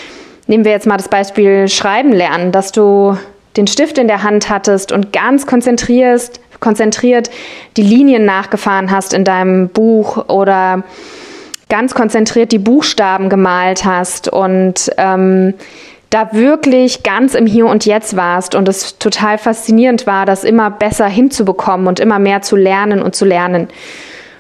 nehmen 0.48 0.66
wir 0.66 0.72
jetzt 0.72 0.88
mal 0.88 0.98
das 0.98 1.08
Beispiel 1.08 1.68
Schreiben 1.68 2.12
lernen, 2.12 2.52
dass 2.52 2.72
du 2.72 3.16
den 3.58 3.68
Stift 3.68 4.00
in 4.00 4.08
der 4.08 4.24
Hand 4.24 4.50
hattest 4.50 4.92
und 4.92 5.14
ganz 5.14 5.46
konzentrierst, 5.46 6.40
konzentriert 6.60 7.30
die 7.78 7.84
Linien 7.84 8.26
nachgefahren 8.26 8.90
hast 8.90 9.14
in 9.14 9.24
deinem 9.24 9.70
Buch 9.70 10.30
oder 10.30 10.84
ganz 11.72 11.96
konzentriert 11.96 12.52
die 12.52 12.60
Buchstaben 12.60 13.30
gemalt 13.30 13.86
hast 13.86 14.28
und 14.28 14.92
ähm, 14.98 15.54
da 16.10 16.34
wirklich 16.34 17.02
ganz 17.02 17.34
im 17.34 17.46
Hier 17.46 17.66
und 17.66 17.86
Jetzt 17.86 18.18
warst 18.18 18.56
und 18.56 18.68
es 18.68 19.00
total 19.00 19.38
faszinierend 19.38 20.06
war, 20.06 20.26
das 20.26 20.44
immer 20.44 20.70
besser 20.70 21.08
hinzubekommen 21.08 21.88
und 21.88 22.02
immer 22.02 22.20
mehr 22.20 22.42
zu 22.42 22.58
lernen 22.58 23.02
und 23.02 23.16
zu 23.16 23.24
lernen. 23.24 23.70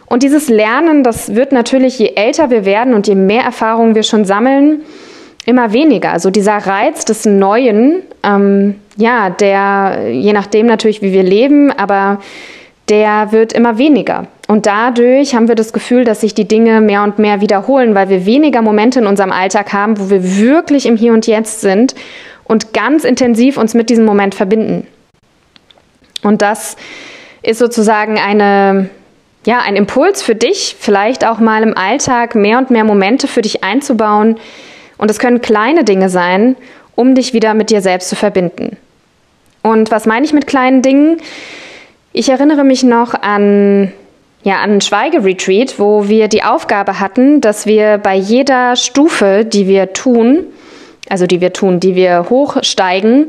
Und 0.07 0.23
dieses 0.23 0.49
Lernen, 0.49 1.05
das 1.05 1.33
wird 1.33 1.53
natürlich, 1.53 1.97
je 1.97 2.11
älter 2.15 2.49
wir 2.49 2.65
werden 2.65 2.93
und 2.93 3.07
je 3.07 3.15
mehr 3.15 3.43
Erfahrungen 3.43 3.95
wir 3.95 4.03
schon 4.03 4.25
sammeln, 4.25 4.81
immer 5.45 5.71
weniger. 5.71 6.11
Also 6.11 6.31
dieser 6.31 6.57
Reiz 6.57 7.05
des 7.05 7.23
Neuen, 7.23 8.01
ähm, 8.23 8.75
ja, 8.97 9.29
der, 9.29 10.09
je 10.11 10.33
nachdem 10.33 10.65
natürlich, 10.65 11.01
wie 11.01 11.13
wir 11.13 11.23
leben, 11.23 11.71
aber 11.71 12.19
der 12.89 13.31
wird 13.31 13.53
immer 13.53 13.77
weniger. 13.77 14.27
Und 14.51 14.65
dadurch 14.65 15.33
haben 15.33 15.47
wir 15.47 15.55
das 15.55 15.71
Gefühl, 15.71 16.03
dass 16.03 16.19
sich 16.19 16.33
die 16.33 16.45
Dinge 16.45 16.81
mehr 16.81 17.03
und 17.03 17.19
mehr 17.19 17.39
wiederholen, 17.39 17.95
weil 17.95 18.09
wir 18.09 18.25
weniger 18.25 18.61
Momente 18.61 18.99
in 18.99 19.07
unserem 19.07 19.31
Alltag 19.31 19.71
haben, 19.71 19.97
wo 19.97 20.09
wir 20.09 20.39
wirklich 20.39 20.87
im 20.87 20.97
Hier 20.97 21.13
und 21.13 21.25
Jetzt 21.25 21.61
sind 21.61 21.95
und 22.43 22.73
ganz 22.73 23.05
intensiv 23.05 23.55
uns 23.55 23.75
mit 23.75 23.89
diesem 23.89 24.03
Moment 24.03 24.35
verbinden. 24.35 24.85
Und 26.21 26.41
das 26.41 26.75
ist 27.41 27.59
sozusagen 27.59 28.19
eine, 28.19 28.89
ja, 29.45 29.59
ein 29.65 29.77
Impuls 29.77 30.21
für 30.21 30.35
dich, 30.35 30.75
vielleicht 30.77 31.25
auch 31.25 31.39
mal 31.39 31.63
im 31.63 31.77
Alltag 31.77 32.35
mehr 32.35 32.57
und 32.57 32.71
mehr 32.71 32.83
Momente 32.83 33.29
für 33.29 33.41
dich 33.41 33.63
einzubauen. 33.63 34.35
Und 34.97 35.09
es 35.09 35.19
können 35.19 35.39
kleine 35.39 35.85
Dinge 35.85 36.09
sein, 36.09 36.57
um 36.95 37.15
dich 37.15 37.31
wieder 37.31 37.53
mit 37.53 37.69
dir 37.69 37.79
selbst 37.79 38.09
zu 38.09 38.17
verbinden. 38.17 38.75
Und 39.61 39.91
was 39.91 40.05
meine 40.05 40.25
ich 40.25 40.33
mit 40.33 40.45
kleinen 40.45 40.81
Dingen? 40.81 41.21
Ich 42.11 42.27
erinnere 42.27 42.65
mich 42.65 42.83
noch 42.83 43.13
an 43.13 43.93
ja, 44.43 44.57
an 44.57 44.81
Schweigeretreat, 44.81 45.77
wo 45.77 46.07
wir 46.07 46.27
die 46.27 46.43
Aufgabe 46.43 46.99
hatten, 46.99 47.41
dass 47.41 47.65
wir 47.65 47.97
bei 47.97 48.15
jeder 48.15 48.75
Stufe, 48.75 49.45
die 49.45 49.67
wir 49.67 49.93
tun, 49.93 50.45
also 51.09 51.27
die 51.27 51.41
wir 51.41 51.51
tun, 51.51 51.81
die 51.81 51.93
wir 51.93 52.27
hochsteigen, 52.29 53.27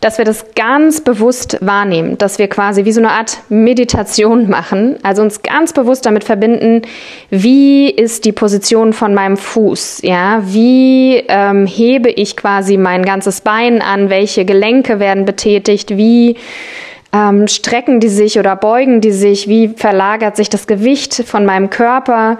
dass 0.00 0.18
wir 0.18 0.24
das 0.24 0.54
ganz 0.54 1.00
bewusst 1.00 1.58
wahrnehmen, 1.60 2.16
dass 2.16 2.38
wir 2.38 2.46
quasi 2.48 2.84
wie 2.84 2.92
so 2.92 3.00
eine 3.00 3.10
Art 3.10 3.38
Meditation 3.48 4.48
machen, 4.48 4.96
also 5.02 5.22
uns 5.22 5.42
ganz 5.42 5.72
bewusst 5.72 6.06
damit 6.06 6.24
verbinden, 6.24 6.82
wie 7.30 7.90
ist 7.90 8.24
die 8.24 8.32
Position 8.32 8.92
von 8.92 9.14
meinem 9.14 9.36
Fuß, 9.36 10.02
ja, 10.02 10.42
wie 10.46 11.24
ähm, 11.28 11.66
hebe 11.66 12.08
ich 12.08 12.36
quasi 12.36 12.76
mein 12.76 13.04
ganzes 13.04 13.40
Bein 13.40 13.82
an, 13.82 14.10
welche 14.10 14.44
Gelenke 14.44 15.00
werden 15.00 15.24
betätigt, 15.24 15.96
wie 15.96 16.36
ähm, 17.14 17.46
strecken 17.46 18.00
die 18.00 18.08
sich 18.08 18.38
oder 18.38 18.56
beugen 18.56 19.00
die 19.00 19.12
sich? 19.12 19.48
Wie 19.48 19.68
verlagert 19.68 20.36
sich 20.36 20.50
das 20.50 20.66
Gewicht 20.66 21.14
von 21.14 21.46
meinem 21.46 21.70
Körper? 21.70 22.38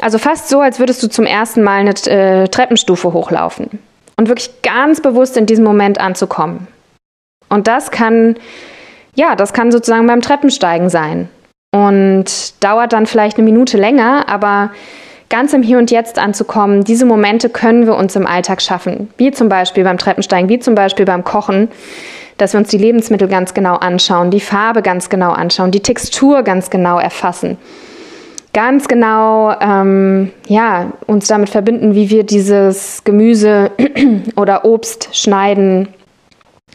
Also 0.00 0.18
fast 0.18 0.48
so, 0.48 0.60
als 0.60 0.78
würdest 0.78 1.02
du 1.02 1.08
zum 1.08 1.26
ersten 1.26 1.62
Mal 1.62 1.80
eine 1.80 1.90
äh, 1.90 2.48
Treppenstufe 2.48 3.12
hochlaufen. 3.12 3.78
Und 4.16 4.28
wirklich 4.28 4.62
ganz 4.62 5.00
bewusst 5.00 5.36
in 5.36 5.46
diesem 5.46 5.64
Moment 5.64 6.00
anzukommen. 6.00 6.66
Und 7.48 7.66
das 7.66 7.90
kann, 7.90 8.36
ja, 9.14 9.36
das 9.36 9.52
kann 9.52 9.70
sozusagen 9.70 10.06
beim 10.06 10.22
Treppensteigen 10.22 10.88
sein. 10.88 11.28
Und 11.72 12.62
dauert 12.62 12.92
dann 12.92 13.06
vielleicht 13.06 13.36
eine 13.36 13.44
Minute 13.44 13.76
länger, 13.76 14.28
aber 14.28 14.70
ganz 15.28 15.52
im 15.52 15.62
Hier 15.62 15.78
und 15.78 15.90
Jetzt 15.90 16.18
anzukommen, 16.18 16.84
diese 16.84 17.04
Momente 17.04 17.48
können 17.48 17.86
wir 17.86 17.96
uns 17.96 18.14
im 18.14 18.26
Alltag 18.26 18.62
schaffen. 18.62 19.10
Wie 19.16 19.32
zum 19.32 19.48
Beispiel 19.48 19.82
beim 19.82 19.98
Treppensteigen, 19.98 20.48
wie 20.48 20.60
zum 20.60 20.76
Beispiel 20.76 21.04
beim 21.04 21.24
Kochen 21.24 21.68
dass 22.36 22.52
wir 22.52 22.60
uns 22.60 22.68
die 22.68 22.78
Lebensmittel 22.78 23.28
ganz 23.28 23.54
genau 23.54 23.76
anschauen, 23.76 24.30
die 24.30 24.40
Farbe 24.40 24.82
ganz 24.82 25.08
genau 25.08 25.32
anschauen, 25.32 25.70
die 25.70 25.80
Textur 25.80 26.42
ganz 26.42 26.70
genau 26.70 26.98
erfassen. 26.98 27.58
Ganz 28.52 28.86
genau, 28.86 29.52
ähm, 29.60 30.30
ja, 30.46 30.92
uns 31.06 31.26
damit 31.26 31.50
verbinden, 31.50 31.96
wie 31.96 32.10
wir 32.10 32.22
dieses 32.22 33.02
Gemüse 33.02 33.72
oder 34.36 34.64
Obst 34.64 35.08
schneiden, 35.12 35.88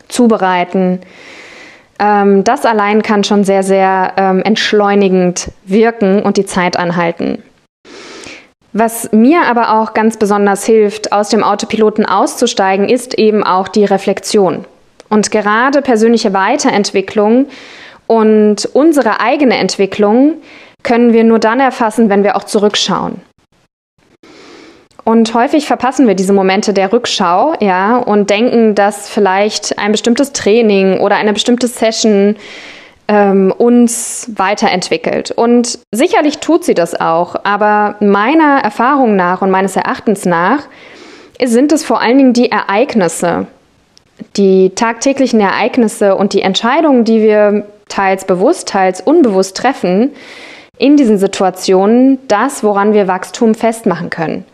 zubereiten. 0.09 0.99
Ähm, 1.99 2.43
das 2.43 2.65
allein 2.65 3.01
kann 3.01 3.23
schon 3.23 3.45
sehr, 3.45 3.63
sehr 3.63 4.13
ähm, 4.17 4.41
entschleunigend 4.41 5.51
wirken 5.65 6.21
und 6.21 6.35
die 6.35 6.45
Zeit 6.45 6.75
anhalten. 6.75 7.43
Was 8.73 9.11
mir 9.11 9.43
aber 9.43 9.79
auch 9.79 9.93
ganz 9.93 10.17
besonders 10.17 10.65
hilft, 10.65 11.11
aus 11.11 11.29
dem 11.29 11.43
Autopiloten 11.43 12.05
auszusteigen, 12.05 12.87
ist 12.87 13.17
eben 13.17 13.43
auch 13.43 13.67
die 13.67 13.85
Reflexion. 13.85 14.65
Und 15.09 15.31
gerade 15.31 15.81
persönliche 15.81 16.33
Weiterentwicklung 16.33 17.47
und 18.07 18.69
unsere 18.73 19.19
eigene 19.19 19.57
Entwicklung 19.57 20.35
können 20.83 21.13
wir 21.13 21.23
nur 21.23 21.39
dann 21.39 21.59
erfassen, 21.59 22.09
wenn 22.09 22.23
wir 22.23 22.35
auch 22.35 22.43
zurückschauen. 22.43 23.21
Und 25.03 25.33
häufig 25.33 25.65
verpassen 25.65 26.07
wir 26.07 26.13
diese 26.13 26.33
Momente 26.33 26.71
der 26.73 26.93
Rückschau, 26.93 27.55
ja, 27.59 27.97
und 27.97 28.29
denken, 28.29 28.75
dass 28.75 29.09
vielleicht 29.09 29.79
ein 29.79 29.91
bestimmtes 29.91 30.33
Training 30.33 30.99
oder 30.99 31.15
eine 31.15 31.33
bestimmte 31.33 31.67
Session 31.67 32.35
ähm, 33.07 33.51
uns 33.57 34.29
weiterentwickelt. 34.35 35.31
Und 35.31 35.79
sicherlich 35.91 36.37
tut 36.37 36.63
sie 36.63 36.75
das 36.75 36.99
auch, 36.99 37.35
aber 37.43 37.95
meiner 38.01 38.59
Erfahrung 38.63 39.15
nach 39.15 39.41
und 39.41 39.49
meines 39.49 39.75
Erachtens 39.75 40.25
nach 40.25 40.67
sind 41.43 41.71
es 41.71 41.83
vor 41.83 42.01
allen 42.01 42.17
Dingen 42.19 42.33
die 42.33 42.51
Ereignisse, 42.51 43.47
die 44.37 44.71
tagtäglichen 44.75 45.39
Ereignisse 45.39 46.15
und 46.15 46.33
die 46.33 46.41
Entscheidungen, 46.41 47.03
die 47.03 47.21
wir 47.21 47.65
teils 47.87 48.25
bewusst, 48.25 48.67
teils 48.67 49.01
unbewusst 49.01 49.57
treffen, 49.57 50.11
in 50.77 50.95
diesen 50.95 51.17
Situationen 51.17 52.19
das, 52.27 52.63
woran 52.63 52.93
wir 52.93 53.07
Wachstum 53.07 53.53
festmachen 53.53 54.09
können. 54.09 54.45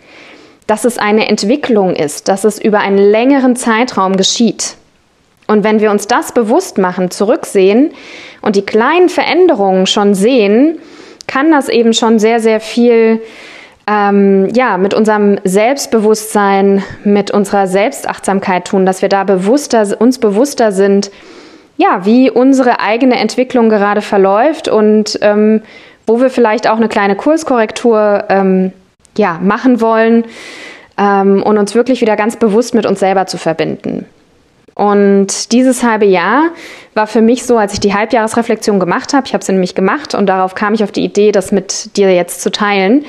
Dass 0.67 0.83
es 0.83 0.97
eine 0.97 1.29
Entwicklung 1.29 1.95
ist, 1.95 2.27
dass 2.27 2.43
es 2.43 2.59
über 2.59 2.79
einen 2.79 2.97
längeren 2.97 3.55
Zeitraum 3.55 4.17
geschieht. 4.17 4.75
Und 5.47 5.63
wenn 5.63 5.79
wir 5.79 5.91
uns 5.91 6.07
das 6.07 6.31
bewusst 6.31 6.79
machen, 6.79 7.11
zurücksehen 7.11 7.91
und 8.41 8.55
die 8.55 8.65
kleinen 8.65 9.09
Veränderungen 9.09 9.85
schon 9.85 10.15
sehen, 10.15 10.79
kann 11.27 11.51
das 11.51 11.69
eben 11.69 11.93
schon 11.93 12.17
sehr, 12.17 12.39
sehr 12.39 12.59
viel 12.59 13.21
ähm, 13.87 14.49
ja, 14.55 14.77
mit 14.77 14.93
unserem 14.93 15.37
Selbstbewusstsein, 15.43 16.83
mit 17.03 17.31
unserer 17.31 17.67
Selbstachtsamkeit 17.67 18.65
tun, 18.67 18.85
dass 18.85 19.01
wir 19.01 19.09
da 19.09 19.23
bewusster, 19.23 19.99
uns 19.99 20.17
bewusster 20.17 20.71
sind, 20.71 21.11
ja, 21.77 22.05
wie 22.05 22.31
unsere 22.31 22.79
eigene 22.79 23.19
Entwicklung 23.19 23.69
gerade 23.69 24.01
verläuft 24.01 24.67
und 24.67 25.19
ähm, 25.21 25.61
wo 26.07 26.21
wir 26.21 26.29
vielleicht 26.29 26.67
auch 26.67 26.77
eine 26.77 26.87
kleine 26.87 27.15
Kurskorrektur 27.15 28.25
ähm, 28.29 28.71
ja, 29.17 29.39
machen 29.41 29.81
wollen 29.81 30.25
ähm, 30.97 31.43
und 31.43 31.57
uns 31.57 31.75
wirklich 31.75 32.01
wieder 32.01 32.15
ganz 32.15 32.37
bewusst 32.37 32.73
mit 32.73 32.85
uns 32.85 32.99
selber 32.99 33.27
zu 33.27 33.37
verbinden. 33.37 34.05
Und 34.73 35.53
dieses 35.53 35.83
halbe 35.83 36.05
Jahr 36.05 36.49
war 36.95 37.07
für 37.07 37.21
mich 37.21 37.45
so, 37.45 37.57
als 37.57 37.73
ich 37.73 37.79
die 37.79 37.93
Halbjahresreflexion 37.93 38.79
gemacht 38.79 39.13
habe, 39.13 39.25
ich 39.25 39.33
habe 39.33 39.43
sie 39.43 39.53
nämlich 39.53 39.73
gemacht 39.73 40.13
und 40.15 40.25
darauf 40.27 40.53
kam 40.53 40.73
ich 40.73 40.83
auf 40.83 40.91
die 40.91 41.03
Idee, 41.03 41.31
das 41.31 41.51
mit 41.53 41.95
dir 41.95 42.13
jetzt 42.13 42.41
zu 42.41 42.51
teilen, 42.51 43.05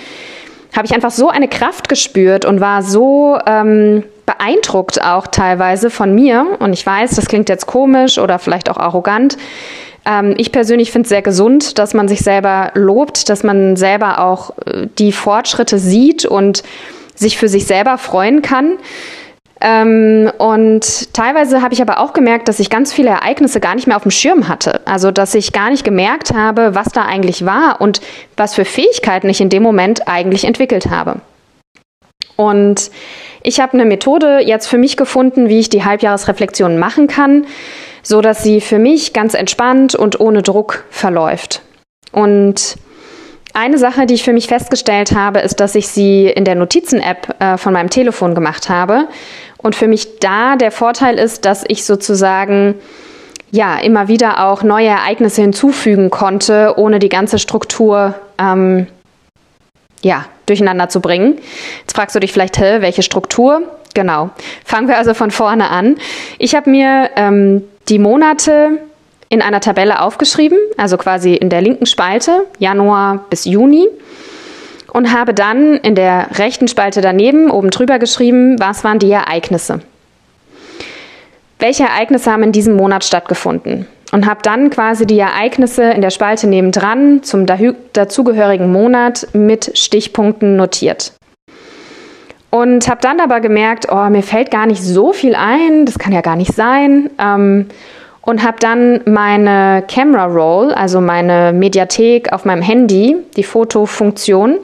habe 0.76 0.86
ich 0.86 0.94
einfach 0.94 1.10
so 1.10 1.28
eine 1.28 1.48
Kraft 1.48 1.88
gespürt 1.88 2.44
und 2.44 2.60
war 2.60 2.82
so, 2.82 3.38
ähm, 3.46 4.04
beeindruckt 4.26 5.02
auch 5.02 5.26
teilweise 5.28 5.88
von 5.88 6.14
mir. 6.14 6.58
Und 6.58 6.72
ich 6.72 6.84
weiß, 6.84 7.14
das 7.14 7.26
klingt 7.26 7.48
jetzt 7.48 7.66
komisch 7.66 8.18
oder 8.18 8.38
vielleicht 8.38 8.68
auch 8.68 8.76
arrogant. 8.76 9.38
Ähm, 10.04 10.34
ich 10.36 10.52
persönlich 10.52 10.92
finde 10.92 11.06
es 11.06 11.08
sehr 11.10 11.22
gesund, 11.22 11.78
dass 11.78 11.94
man 11.94 12.08
sich 12.08 12.20
selber 12.20 12.72
lobt, 12.74 13.28
dass 13.30 13.42
man 13.42 13.76
selber 13.76 14.20
auch 14.20 14.50
äh, 14.66 14.88
die 14.98 15.12
Fortschritte 15.12 15.78
sieht 15.78 16.26
und 16.26 16.62
sich 17.14 17.38
für 17.38 17.48
sich 17.48 17.66
selber 17.66 17.96
freuen 17.96 18.42
kann. 18.42 18.78
Ähm, 19.68 20.30
und 20.38 21.12
teilweise 21.12 21.60
habe 21.60 21.74
ich 21.74 21.82
aber 21.82 21.98
auch 21.98 22.12
gemerkt, 22.12 22.46
dass 22.46 22.60
ich 22.60 22.70
ganz 22.70 22.92
viele 22.92 23.10
Ereignisse 23.10 23.58
gar 23.58 23.74
nicht 23.74 23.88
mehr 23.88 23.96
auf 23.96 24.04
dem 24.04 24.12
Schirm 24.12 24.46
hatte. 24.46 24.80
Also, 24.86 25.10
dass 25.10 25.34
ich 25.34 25.52
gar 25.52 25.70
nicht 25.70 25.82
gemerkt 25.82 26.32
habe, 26.32 26.76
was 26.76 26.92
da 26.92 27.04
eigentlich 27.04 27.44
war 27.44 27.80
und 27.80 28.00
was 28.36 28.54
für 28.54 28.64
Fähigkeiten 28.64 29.28
ich 29.28 29.40
in 29.40 29.48
dem 29.48 29.64
Moment 29.64 30.06
eigentlich 30.06 30.44
entwickelt 30.44 30.88
habe. 30.88 31.16
Und 32.36 32.92
ich 33.42 33.58
habe 33.58 33.72
eine 33.72 33.86
Methode 33.86 34.38
jetzt 34.38 34.68
für 34.68 34.78
mich 34.78 34.96
gefunden, 34.96 35.48
wie 35.48 35.58
ich 35.58 35.68
die 35.68 35.84
Halbjahresreflexion 35.84 36.78
machen 36.78 37.08
kann, 37.08 37.46
so 38.04 38.20
dass 38.20 38.44
sie 38.44 38.60
für 38.60 38.78
mich 38.78 39.14
ganz 39.14 39.34
entspannt 39.34 39.96
und 39.96 40.20
ohne 40.20 40.42
Druck 40.42 40.84
verläuft. 40.90 41.62
Und 42.12 42.76
eine 43.56 43.78
Sache, 43.78 44.06
die 44.06 44.14
ich 44.14 44.22
für 44.22 44.34
mich 44.34 44.48
festgestellt 44.48 45.12
habe, 45.12 45.40
ist, 45.40 45.60
dass 45.60 45.74
ich 45.74 45.88
sie 45.88 46.26
in 46.26 46.44
der 46.44 46.54
Notizen-App 46.54 47.34
äh, 47.40 47.56
von 47.56 47.72
meinem 47.72 47.90
Telefon 47.90 48.34
gemacht 48.34 48.68
habe. 48.68 49.08
Und 49.56 49.74
für 49.74 49.88
mich 49.88 50.18
da 50.18 50.56
der 50.56 50.70
Vorteil 50.70 51.18
ist, 51.18 51.44
dass 51.46 51.64
ich 51.66 51.84
sozusagen 51.84 52.74
ja 53.50 53.78
immer 53.78 54.08
wieder 54.08 54.44
auch 54.44 54.62
neue 54.62 54.88
Ereignisse 54.88 55.40
hinzufügen 55.40 56.10
konnte, 56.10 56.74
ohne 56.76 56.98
die 56.98 57.08
ganze 57.08 57.38
Struktur 57.38 58.14
ähm, 58.38 58.86
ja, 60.02 60.26
durcheinander 60.44 60.90
zu 60.90 61.00
bringen. 61.00 61.38
Jetzt 61.80 61.96
fragst 61.96 62.14
du 62.14 62.20
dich 62.20 62.32
vielleicht, 62.32 62.60
welche 62.60 63.02
Struktur? 63.02 63.62
Genau. 63.94 64.30
Fangen 64.66 64.88
wir 64.88 64.98
also 64.98 65.14
von 65.14 65.30
vorne 65.30 65.70
an. 65.70 65.96
Ich 66.38 66.54
habe 66.54 66.68
mir 66.68 67.10
ähm, 67.16 67.62
die 67.88 67.98
Monate 67.98 68.80
in 69.28 69.42
einer 69.42 69.60
Tabelle 69.60 70.00
aufgeschrieben, 70.00 70.58
also 70.76 70.96
quasi 70.96 71.34
in 71.34 71.50
der 71.50 71.60
linken 71.60 71.86
Spalte, 71.86 72.46
Januar 72.58 73.24
bis 73.30 73.44
Juni. 73.44 73.88
Und 74.92 75.12
habe 75.12 75.34
dann 75.34 75.74
in 75.74 75.94
der 75.94 76.38
rechten 76.38 76.68
Spalte 76.68 77.00
daneben 77.00 77.50
oben 77.50 77.70
drüber 77.70 77.98
geschrieben, 77.98 78.58
was 78.58 78.82
waren 78.82 78.98
die 78.98 79.10
Ereignisse. 79.10 79.80
Welche 81.58 81.84
Ereignisse 81.84 82.30
haben 82.30 82.42
in 82.42 82.52
diesem 82.52 82.76
Monat 82.76 83.04
stattgefunden? 83.04 83.86
Und 84.12 84.26
habe 84.26 84.40
dann 84.42 84.70
quasi 84.70 85.04
die 85.06 85.18
Ereignisse 85.18 85.82
in 85.90 86.00
der 86.00 86.10
Spalte 86.10 86.46
nebendran 86.46 87.22
zum 87.22 87.44
dazugehörigen 87.46 88.70
Monat 88.70 89.26
mit 89.32 89.76
Stichpunkten 89.76 90.56
notiert. 90.56 91.12
Und 92.50 92.88
habe 92.88 93.00
dann 93.00 93.20
aber 93.20 93.40
gemerkt, 93.40 93.88
oh, 93.90 94.08
mir 94.08 94.22
fällt 94.22 94.50
gar 94.50 94.66
nicht 94.66 94.82
so 94.82 95.12
viel 95.12 95.34
ein, 95.34 95.84
das 95.84 95.98
kann 95.98 96.12
ja 96.12 96.20
gar 96.20 96.36
nicht 96.36 96.54
sein. 96.54 97.10
Ähm, 97.18 97.66
und 98.26 98.42
habe 98.42 98.58
dann 98.60 99.00
meine 99.06 99.84
Camera 99.88 100.26
Roll, 100.26 100.72
also 100.72 101.00
meine 101.00 101.52
Mediathek 101.52 102.32
auf 102.32 102.44
meinem 102.44 102.60
Handy, 102.60 103.16
die 103.36 103.44
Fotofunktion, 103.44 104.58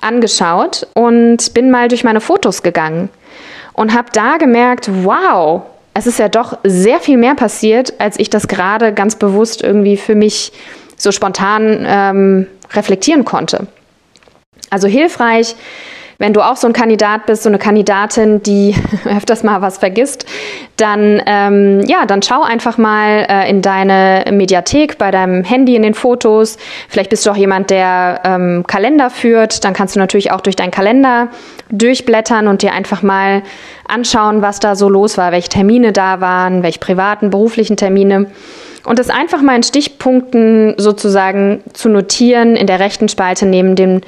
angeschaut 0.00 0.86
und 0.94 1.54
bin 1.54 1.70
mal 1.70 1.88
durch 1.88 2.04
meine 2.04 2.20
Fotos 2.20 2.62
gegangen 2.62 3.08
und 3.72 3.94
habe 3.94 4.08
da 4.12 4.36
gemerkt, 4.36 4.90
wow, 5.04 5.62
es 5.94 6.06
ist 6.06 6.18
ja 6.18 6.28
doch 6.28 6.58
sehr 6.62 7.00
viel 7.00 7.16
mehr 7.16 7.34
passiert, 7.34 7.94
als 7.98 8.18
ich 8.18 8.30
das 8.30 8.46
gerade 8.46 8.92
ganz 8.92 9.16
bewusst 9.16 9.62
irgendwie 9.62 9.96
für 9.96 10.14
mich 10.14 10.52
so 10.96 11.10
spontan 11.10 11.84
ähm, 11.86 12.46
reflektieren 12.74 13.24
konnte. 13.24 13.66
Also 14.70 14.86
hilfreich 14.86 15.56
wenn 16.20 16.32
du 16.32 16.40
auch 16.40 16.56
so 16.56 16.66
ein 16.66 16.72
Kandidat 16.72 17.26
bist, 17.26 17.44
so 17.44 17.48
eine 17.48 17.58
Kandidatin, 17.58 18.42
die 18.42 18.74
öfters 19.04 19.44
mal 19.44 19.62
was 19.62 19.78
vergisst, 19.78 20.26
dann, 20.76 21.22
ähm, 21.26 21.80
ja, 21.86 22.06
dann 22.06 22.22
schau 22.22 22.42
einfach 22.42 22.76
mal 22.76 23.24
äh, 23.28 23.48
in 23.48 23.62
deine 23.62 24.24
Mediathek 24.32 24.98
bei 24.98 25.12
deinem 25.12 25.44
Handy 25.44 25.76
in 25.76 25.82
den 25.82 25.94
Fotos. 25.94 26.58
Vielleicht 26.88 27.10
bist 27.10 27.24
du 27.24 27.30
auch 27.30 27.36
jemand, 27.36 27.70
der 27.70 28.20
ähm, 28.24 28.64
Kalender 28.66 29.10
führt. 29.10 29.64
Dann 29.64 29.74
kannst 29.74 29.94
du 29.94 30.00
natürlich 30.00 30.32
auch 30.32 30.40
durch 30.40 30.56
deinen 30.56 30.72
Kalender 30.72 31.28
durchblättern 31.70 32.48
und 32.48 32.62
dir 32.62 32.72
einfach 32.72 33.02
mal 33.02 33.42
anschauen, 33.86 34.42
was 34.42 34.58
da 34.58 34.74
so 34.74 34.88
los 34.88 35.18
war, 35.18 35.30
welche 35.30 35.50
Termine 35.50 35.92
da 35.92 36.20
waren, 36.20 36.64
welche 36.64 36.80
privaten, 36.80 37.30
beruflichen 37.30 37.76
Termine. 37.76 38.26
Und 38.84 38.98
das 38.98 39.08
einfach 39.08 39.40
mal 39.40 39.54
in 39.54 39.62
Stichpunkten 39.62 40.74
sozusagen 40.78 41.62
zu 41.74 41.88
notieren 41.88 42.56
in 42.56 42.66
der 42.66 42.80
rechten 42.80 43.08
Spalte 43.08 43.46
neben 43.46 43.76
dem 43.76 44.00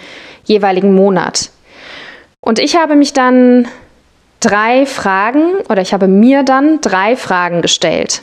jeweiligen 0.44 0.94
Monat. 0.94 1.50
Und 2.40 2.58
ich 2.58 2.76
habe 2.76 2.96
mich 2.96 3.12
dann 3.12 3.68
drei 4.40 4.86
Fragen 4.86 5.56
oder 5.68 5.82
ich 5.82 5.92
habe 5.92 6.08
mir 6.08 6.42
dann 6.42 6.80
drei 6.80 7.16
Fragen 7.16 7.62
gestellt. 7.62 8.22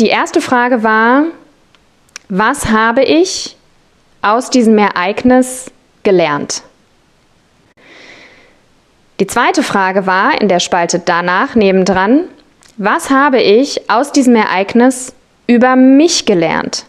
Die 0.00 0.08
erste 0.08 0.40
Frage 0.40 0.82
war, 0.82 1.24
was 2.28 2.66
habe 2.66 3.02
ich 3.02 3.56
aus 4.22 4.50
diesem 4.50 4.78
Ereignis 4.78 5.70
gelernt? 6.02 6.62
Die 9.20 9.26
zweite 9.26 9.62
Frage 9.62 10.06
war 10.06 10.40
in 10.40 10.48
der 10.48 10.60
Spalte 10.60 10.98
danach 10.98 11.54
nebendran, 11.54 12.24
was 12.76 13.10
habe 13.10 13.40
ich 13.40 13.90
aus 13.90 14.12
diesem 14.12 14.34
Ereignis 14.34 15.14
über 15.46 15.76
mich 15.76 16.24
gelernt? 16.24 16.86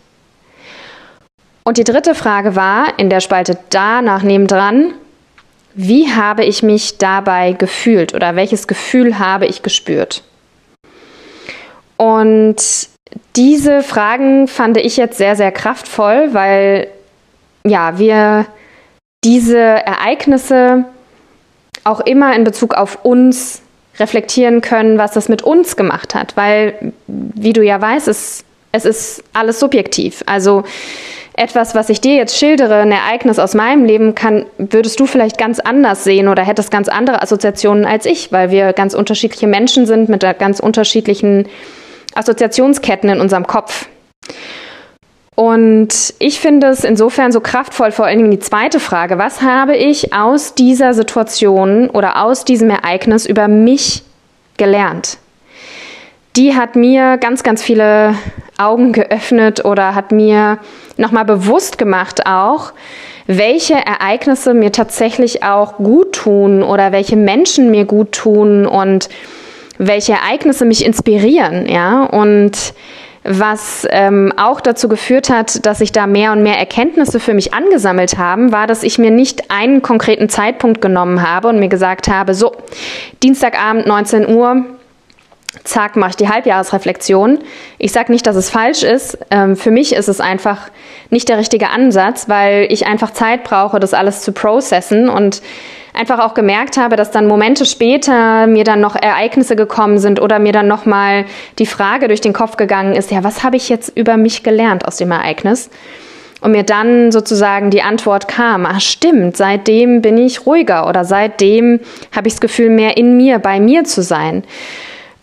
Und 1.64 1.78
die 1.78 1.84
dritte 1.84 2.16
Frage 2.16 2.56
war 2.56 2.98
in 2.98 3.10
der 3.10 3.20
Spalte 3.20 3.58
danach 3.70 4.24
nebendran, 4.24 4.94
wie 5.76 6.12
habe 6.12 6.46
ich 6.46 6.64
mich 6.64 6.98
dabei 6.98 7.54
gefühlt 7.54 8.14
oder 8.14 8.36
welches 8.36 8.68
Gefühl 8.68 9.20
habe 9.20 9.46
ich 9.46 9.64
gespürt? 9.64 10.24
Und 11.98 12.58
diese 13.36 13.84
Fragen 13.84 14.48
fand 14.48 14.78
ich 14.78 14.98
jetzt 14.98 15.18
sehr, 15.18 15.36
sehr 15.36 15.52
kraftvoll, 15.52 16.30
weil 16.34 16.88
ja, 17.66 17.98
wir 17.98 18.46
diese 19.24 19.58
Ereignisse 19.58 20.86
auch 21.84 22.02
immer 22.02 22.36
in 22.36 22.44
Bezug 22.44 22.74
auf 22.74 23.04
uns 23.04 23.62
reflektieren 24.00 24.62
können, 24.62 24.98
was 24.98 25.12
das 25.12 25.30
mit 25.30 25.42
uns 25.44 25.76
gemacht 25.76 26.16
hat. 26.16 26.36
Weil, 26.36 26.94
wie 27.08 27.54
du 27.54 27.64
ja 27.64 27.80
weißt, 27.80 28.08
es, 28.08 28.44
es 28.72 28.86
ist 28.86 29.24
alles 29.34 29.60
subjektiv. 29.60 30.24
Also 30.26 30.64
etwas, 31.36 31.74
was 31.74 31.90
ich 31.90 32.00
dir 32.00 32.16
jetzt 32.16 32.38
schildere, 32.38 32.76
ein 32.76 32.92
Ereignis 32.92 33.40
aus 33.40 33.56
meinem 33.56 33.86
Leben, 33.86 34.14
kann, 34.14 34.46
würdest 34.58 35.00
du 35.00 35.06
vielleicht 35.06 35.38
ganz 35.38 35.60
anders 35.60 36.04
sehen 36.04 36.28
oder 36.28 36.44
hättest 36.44 36.70
ganz 36.70 36.88
andere 36.88 37.22
Assoziationen 37.22 37.86
als 37.86 38.06
ich, 38.06 38.32
weil 38.32 38.52
wir 38.52 38.74
ganz 38.74 38.94
unterschiedliche 38.94 39.48
Menschen 39.48 39.86
sind 39.86 40.10
mit 40.10 40.22
ganz 40.38 40.60
unterschiedlichen 40.60 41.48
Assoziationsketten 42.14 43.10
in 43.10 43.20
unserem 43.20 43.48
Kopf. 43.48 43.88
Und 45.36 46.14
ich 46.20 46.40
finde 46.40 46.68
es 46.68 46.84
insofern 46.84 47.32
so 47.32 47.40
kraftvoll, 47.40 47.92
vor 47.92 48.06
allen 48.06 48.20
Dingen 48.20 48.32
die 48.32 48.40
zweite 48.40 48.80
Frage, 48.80 49.18
was 49.18 49.42
habe 49.42 49.76
ich 49.76 50.14
aus 50.14 50.54
dieser 50.54 50.94
Situation 50.94 51.90
oder 51.90 52.24
aus 52.24 52.46
diesem 52.46 52.70
Ereignis 52.70 53.26
über 53.26 53.48
mich 53.48 54.04
gelernt? 54.58 55.18
Die 56.36 56.56
hat 56.56 56.76
mir 56.76 57.18
ganz, 57.18 57.44
ganz 57.44 57.62
viele 57.62 58.16
Augen 58.58 58.92
geöffnet 58.92 59.66
oder 59.66 59.94
hat 59.94 60.12
mir 60.12 60.58
nochmal 60.98 61.26
bewusst 61.26 61.78
gemacht 61.78 62.26
auch, 62.26 62.74
welche 63.28 63.76
Ereignisse 63.76 64.54
mir 64.54 64.72
tatsächlich 64.72 65.44
auch 65.44 65.78
gut 65.78 66.14
tun 66.14 66.64
oder 66.64 66.92
welche 66.92 67.16
Menschen 67.16 67.72
mir 67.72 67.86
gut 67.86 68.12
tun 68.14 68.66
und 68.66 69.10
welche 69.78 70.14
Ereignisse 70.14 70.66
mich 70.66 70.86
inspirieren, 70.86 71.68
ja, 71.68 72.04
und 72.04 72.74
was 73.24 73.88
ähm, 73.90 74.34
auch 74.36 74.60
dazu 74.60 74.90
geführt 74.90 75.30
hat, 75.30 75.66
dass 75.66 75.82
ich 75.82 75.94
da 75.94 76.08
mehr 76.08 76.34
und 76.34 76.44
mehr 76.44 76.58
Erkenntnisse 76.58 77.20
für 77.22 77.34
mich 77.34 77.54
angesammelt 77.54 78.18
habe, 78.18 78.52
war, 78.52 78.68
dass 78.68 78.84
ich 78.84 78.98
mir 78.98 79.12
nicht 79.12 79.50
einen 79.50 79.82
konkreten 79.82 80.28
Zeitpunkt 80.28 80.82
genommen 80.82 81.28
habe 81.28 81.48
und 81.48 81.60
mir 81.60 81.70
gesagt 81.70 82.10
habe, 82.10 82.34
so, 82.34 82.52
Dienstagabend 83.24 83.88
19 83.88 84.28
Uhr, 84.28 84.66
zack, 85.64 85.96
mache 85.96 86.12
ich 86.12 86.16
die 86.18 86.30
Halbjahresreflexion. 86.30 87.40
Ich 87.78 87.92
sage 87.92 88.12
nicht, 88.12 88.26
dass 88.26 88.36
es 88.36 88.50
falsch 88.50 88.84
ist. 88.84 89.18
Ähm, 89.30 89.56
für 89.56 89.72
mich 89.72 89.94
ist 89.94 90.10
es 90.10 90.20
einfach 90.20 90.70
nicht 91.10 91.30
der 91.30 91.38
richtige 91.38 91.70
Ansatz, 91.70 92.28
weil 92.28 92.68
ich 92.70 92.88
einfach 92.88 93.12
Zeit 93.12 93.44
brauche, 93.44 93.80
das 93.80 93.94
alles 93.94 94.22
zu 94.22 94.32
processen 94.32 95.10
und 95.10 95.42
einfach 95.94 96.20
auch 96.20 96.34
gemerkt 96.34 96.78
habe, 96.78 96.96
dass 96.96 97.12
dann 97.12 97.28
Momente 97.28 97.66
später 97.66 98.48
mir 98.48 98.64
dann 98.64 98.82
noch 98.82 98.96
Ereignisse 98.96 99.56
gekommen 99.56 100.00
sind 100.00 100.20
oder 100.20 100.40
mir 100.40 100.52
dann 100.52 100.68
nochmal 100.68 101.26
die 101.60 101.68
Frage 101.68 102.08
durch 102.08 102.22
den 102.22 102.34
Kopf 102.34 102.58
gegangen 102.58 102.96
ist, 102.96 103.12
ja, 103.12 103.24
was 103.24 103.44
habe 103.44 103.58
ich 103.58 103.70
jetzt 103.70 103.96
über 103.96 104.18
mich 104.18 104.44
gelernt 104.44 104.88
aus 104.88 104.98
dem 104.98 105.12
Ereignis? 105.12 105.70
Und 106.42 106.52
mir 106.52 106.64
dann 106.64 107.14
sozusagen 107.14 107.70
die 107.70 107.84
Antwort 107.84 108.28
kam, 108.28 108.66
ach 108.66 108.82
stimmt, 108.82 109.38
seitdem 109.38 110.02
bin 110.02 110.18
ich 110.18 110.46
ruhiger 110.46 110.90
oder 110.90 111.06
seitdem 111.06 111.80
habe 112.14 112.28
ich 112.28 112.34
das 112.34 112.42
Gefühl, 112.42 112.70
mehr 112.70 112.98
in 112.98 113.16
mir, 113.16 113.40
bei 113.40 113.62
mir 113.62 113.86
zu 113.86 114.02
sein. 114.02 114.44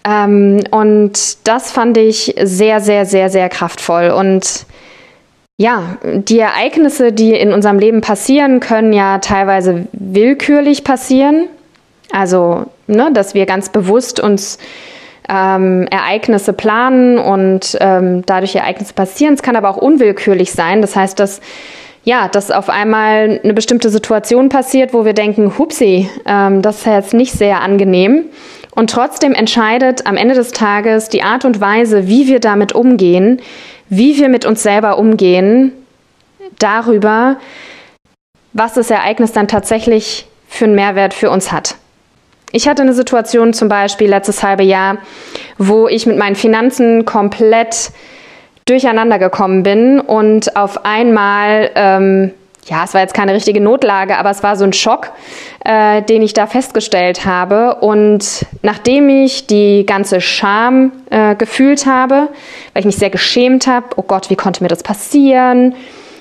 Ähm, 0.04 0.60
und 0.70 1.46
das 1.46 1.72
fand 1.72 1.96
ich 1.98 2.34
sehr, 2.42 2.80
sehr, 2.80 3.04
sehr, 3.04 3.30
sehr 3.30 3.48
kraftvoll. 3.48 4.10
Und 4.10 4.66
ja, 5.56 5.98
die 6.02 6.38
Ereignisse, 6.38 7.12
die 7.12 7.34
in 7.34 7.52
unserem 7.52 7.78
Leben 7.78 8.00
passieren, 8.00 8.60
können 8.60 8.92
ja 8.92 9.18
teilweise 9.18 9.86
willkürlich 9.92 10.84
passieren. 10.84 11.48
Also, 12.12 12.66
ne, 12.86 13.10
dass 13.12 13.34
wir 13.34 13.46
ganz 13.46 13.68
bewusst 13.68 14.20
uns 14.20 14.58
ähm, 15.28 15.86
Ereignisse 15.90 16.52
planen 16.52 17.18
und 17.18 17.76
ähm, 17.80 18.24
dadurch 18.26 18.56
Ereignisse 18.56 18.94
passieren. 18.94 19.34
Es 19.34 19.42
kann 19.42 19.54
aber 19.54 19.68
auch 19.68 19.76
unwillkürlich 19.76 20.52
sein. 20.52 20.80
Das 20.80 20.96
heißt, 20.96 21.20
dass 21.20 21.40
ja, 22.02 22.28
dass 22.28 22.50
auf 22.50 22.70
einmal 22.70 23.40
eine 23.44 23.52
bestimmte 23.52 23.90
Situation 23.90 24.48
passiert, 24.48 24.94
wo 24.94 25.04
wir 25.04 25.12
denken, 25.12 25.58
hupsi, 25.58 26.08
ähm, 26.26 26.62
das 26.62 26.78
ist 26.78 26.86
jetzt 26.86 27.14
nicht 27.14 27.32
sehr 27.32 27.60
angenehm. 27.60 28.24
Und 28.80 28.88
trotzdem 28.88 29.34
entscheidet 29.34 30.06
am 30.06 30.16
Ende 30.16 30.34
des 30.34 30.52
Tages 30.52 31.10
die 31.10 31.22
Art 31.22 31.44
und 31.44 31.60
Weise, 31.60 32.08
wie 32.08 32.28
wir 32.28 32.40
damit 32.40 32.72
umgehen, 32.72 33.42
wie 33.90 34.16
wir 34.16 34.30
mit 34.30 34.46
uns 34.46 34.62
selber 34.62 34.96
umgehen, 34.96 35.72
darüber, 36.58 37.36
was 38.54 38.72
das 38.72 38.88
Ereignis 38.88 39.32
dann 39.32 39.48
tatsächlich 39.48 40.26
für 40.48 40.64
einen 40.64 40.76
Mehrwert 40.76 41.12
für 41.12 41.28
uns 41.28 41.52
hat. 41.52 41.74
Ich 42.52 42.68
hatte 42.68 42.80
eine 42.80 42.94
Situation 42.94 43.52
zum 43.52 43.68
Beispiel 43.68 44.08
letztes 44.08 44.42
halbe 44.42 44.62
Jahr, 44.62 44.96
wo 45.58 45.86
ich 45.86 46.06
mit 46.06 46.16
meinen 46.16 46.34
Finanzen 46.34 47.04
komplett 47.04 47.90
durcheinander 48.64 49.18
gekommen 49.18 49.62
bin 49.62 50.00
und 50.00 50.56
auf 50.56 50.86
einmal, 50.86 51.70
ähm, 51.74 52.32
ja, 52.66 52.84
es 52.84 52.94
war 52.94 53.00
jetzt 53.00 53.14
keine 53.14 53.34
richtige 53.34 53.60
Notlage, 53.60 54.18
aber 54.18 54.30
es 54.30 54.42
war 54.42 54.56
so 54.56 54.64
ein 54.64 54.72
Schock, 54.72 55.12
äh, 55.64 56.02
den 56.02 56.22
ich 56.22 56.34
da 56.34 56.46
festgestellt 56.46 57.24
habe. 57.24 57.76
Und 57.76 58.46
nachdem 58.62 59.08
ich 59.08 59.46
die 59.46 59.84
ganze 59.86 60.20
Scham 60.20 60.92
äh, 61.10 61.34
gefühlt 61.34 61.86
habe, 61.86 62.28
weil 62.72 62.80
ich 62.80 62.86
mich 62.86 62.96
sehr 62.96 63.10
geschämt 63.10 63.66
habe, 63.66 63.86
oh 63.96 64.02
Gott, 64.02 64.30
wie 64.30 64.36
konnte 64.36 64.62
mir 64.62 64.68
das 64.68 64.82
passieren? 64.82 65.74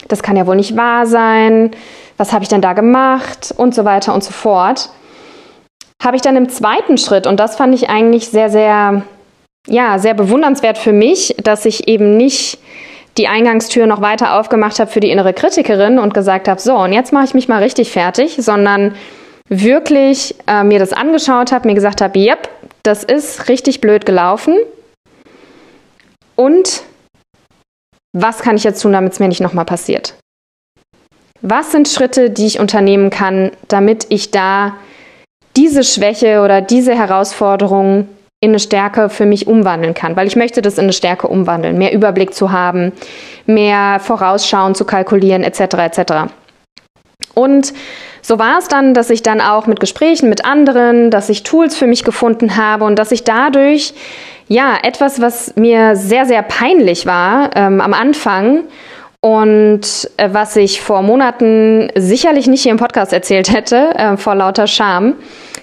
Das 0.08 0.24
kann 0.24 0.38
ja 0.38 0.48
wohl 0.48 0.56
nicht 0.56 0.76
wahr 0.76 1.06
sein. 1.06 1.72
Was 2.18 2.34
habe 2.34 2.44
ich 2.44 2.50
denn 2.50 2.62
da 2.62 2.74
gemacht? 2.74 3.54
Und 3.56 3.76
so 3.76 3.86
weiter 3.86 4.14
und 4.14 4.24
so 4.24 4.32
fort 4.32 4.90
habe 6.04 6.16
ich 6.16 6.22
dann 6.22 6.36
im 6.36 6.50
zweiten 6.50 6.98
Schritt, 6.98 7.28
und 7.28 7.40
das 7.40 7.56
fand 7.58 7.76
ich 7.76 7.90
eigentlich 7.90 8.30
sehr, 8.30 8.50
sehr, 8.50 9.04
ja, 9.68 10.00
sehr 10.00 10.14
bewundernswert 10.14 10.78
für 10.78 10.94
mich, 10.94 11.36
dass 11.44 11.66
ich 11.66 11.88
eben 11.88 12.16
nicht 12.16 12.58
die 13.18 13.28
Eingangstür 13.28 13.86
noch 13.86 14.02
weiter 14.02 14.40
aufgemacht 14.40 14.80
habe 14.80 14.90
für 14.90 15.00
die 15.00 15.12
innere 15.12 15.34
Kritikerin 15.34 16.00
und 16.00 16.14
gesagt 16.14 16.48
habe, 16.48 16.62
so, 16.62 16.76
und 16.76 16.94
jetzt 16.94 17.12
mache 17.12 17.26
ich 17.26 17.34
mich 17.34 17.48
mal 17.48 17.62
richtig 17.62 17.92
fertig, 17.92 18.38
sondern 18.40 18.96
wirklich 19.50 20.36
äh, 20.48 20.64
mir 20.64 20.80
das 20.80 20.94
angeschaut 20.94 21.52
habe, 21.52 21.68
mir 21.68 21.76
gesagt 21.76 22.02
habe, 22.02 22.18
yep, 22.18 22.50
das 22.84 23.04
ist 23.04 23.50
richtig 23.50 23.82
blöd 23.82 24.06
gelaufen. 24.06 24.56
Und 26.36 26.84
was 28.14 28.40
kann 28.40 28.56
ich 28.56 28.64
jetzt 28.64 28.82
tun, 28.82 28.94
damit 28.94 29.14
es 29.14 29.20
mir 29.20 29.28
nicht 29.28 29.42
nochmal 29.42 29.66
passiert? 29.66 30.16
Was 31.42 31.72
sind 31.72 31.88
Schritte, 31.88 32.30
die 32.30 32.46
ich 32.46 32.60
unternehmen 32.60 33.10
kann, 33.10 33.52
damit 33.68 34.08
ich 34.10 34.32
da 34.32 34.76
diese 35.56 35.84
Schwäche 35.84 36.42
oder 36.42 36.62
diese 36.62 36.96
Herausforderung 36.96 38.08
in 38.42 38.52
eine 38.52 38.60
Stärke 38.60 39.10
für 39.10 39.26
mich 39.26 39.48
umwandeln 39.48 39.94
kann, 39.94 40.16
weil 40.16 40.28
ich 40.28 40.36
möchte 40.36 40.62
das 40.62 40.78
in 40.78 40.86
eine 40.86 40.94
Stärke 40.94 41.28
umwandeln, 41.28 41.78
mehr 41.78 41.94
Überblick 41.94 42.34
zu 42.34 42.52
haben, 42.52 42.94
mehr 43.46 44.00
Vorausschauen 44.00 44.76
zu 44.76 44.86
kalkulieren 44.86 45.44
etc. 45.44 45.60
etc. 45.60 46.14
Und 47.34 47.74
so 48.22 48.40
war 48.40 48.58
es 48.60 48.68
dann, 48.68 48.94
dass 48.94 49.10
ich 49.10 49.24
dann 49.24 49.42
auch 49.42 49.68
mit 49.68 49.80
Gesprächen 49.80 50.30
mit 50.30 50.46
anderen, 50.46 51.12
dass 51.12 51.30
ich 51.30 51.44
Tools 51.44 51.76
für 51.76 51.88
mich 51.88 52.04
gefunden 52.04 52.56
habe 52.56 52.86
und 52.86 52.98
dass 52.98 53.12
ich 53.12 53.24
dadurch 53.24 53.94
ja 54.48 54.78
etwas, 54.84 55.22
was 55.22 55.56
mir 55.56 55.96
sehr 55.96 56.26
sehr 56.26 56.42
peinlich 56.42 57.06
war 57.06 57.52
ähm, 57.56 57.82
am 57.82 57.94
Anfang 57.94 58.64
und 59.22 60.10
äh, 60.16 60.30
was 60.32 60.56
ich 60.56 60.82
vor 60.82 61.02
Monaten 61.02 61.92
sicherlich 61.96 62.48
nicht 62.48 62.64
hier 62.64 62.72
im 62.72 62.78
Podcast 62.78 63.12
erzählt 63.12 63.52
hätte, 63.52 63.94
äh, 63.96 64.18
vor 64.18 64.36
lauter 64.36 64.68
Scham, 64.68 65.16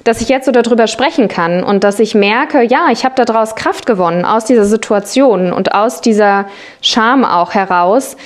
dass 0.06 0.20
ich 0.20 0.28
jetzt 0.28 0.46
so 0.46 0.52
darüber 0.52 0.86
sprechen 0.86 1.28
kann 1.28 1.64
und 1.64 1.84
dass 1.84 1.98
ich 1.98 2.14
merke, 2.14 2.62
ja, 2.62 2.88
ich 2.92 3.04
habe 3.04 3.22
daraus 3.22 3.56
Kraft 3.56 3.86
gewonnen, 3.86 4.24
aus 4.24 4.44
dieser 4.44 4.64
Situation 4.64 5.52
und 5.52 5.74
aus 5.74 6.00
dieser 6.00 6.46
Scham 6.80 7.24
auch 7.24 7.54
heraus, 7.54 8.16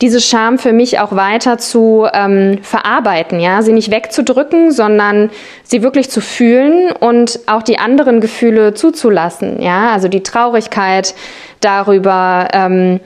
diese 0.00 0.20
Scham 0.20 0.58
für 0.58 0.72
mich 0.72 0.98
auch 0.98 1.12
weiter 1.12 1.58
zu 1.58 2.06
ähm, 2.12 2.58
verarbeiten, 2.62 3.40
ja, 3.40 3.62
sie 3.62 3.72
nicht 3.72 3.90
wegzudrücken, 3.90 4.70
sondern 4.70 5.30
sie 5.62 5.82
wirklich 5.82 6.10
zu 6.10 6.20
fühlen 6.20 6.92
und 6.92 7.40
auch 7.46 7.62
die 7.62 7.78
anderen 7.78 8.20
Gefühle 8.20 8.74
zuzulassen, 8.74 9.60
ja, 9.60 9.90
also 9.90 10.08
die 10.08 10.22
Traurigkeit 10.22 11.14
darüber 11.60 12.48
ähm, 12.52 13.00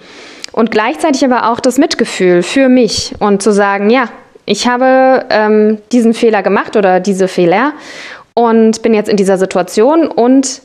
und 0.53 0.71
gleichzeitig 0.73 1.25
aber 1.25 1.51
auch 1.51 1.61
das 1.61 1.79
Mitgefühl 1.79 2.43
für 2.43 2.69
mich 2.69 3.15
und 3.21 3.41
zu 3.41 3.53
sagen, 3.53 3.91
ja, 3.91 4.09
ich 4.47 4.67
habe 4.67 5.27
ähm, 5.31 5.79
diesen 5.93 6.13
Fehler 6.13 6.43
gemacht 6.43 6.77
oder 6.77 6.99
diese 6.99 7.29
Fehler 7.29 7.73
und 8.35 8.83
bin 8.83 8.95
jetzt 8.95 9.09
in 9.09 9.17
dieser 9.17 9.39
Situation 9.39 10.09
und 10.09 10.63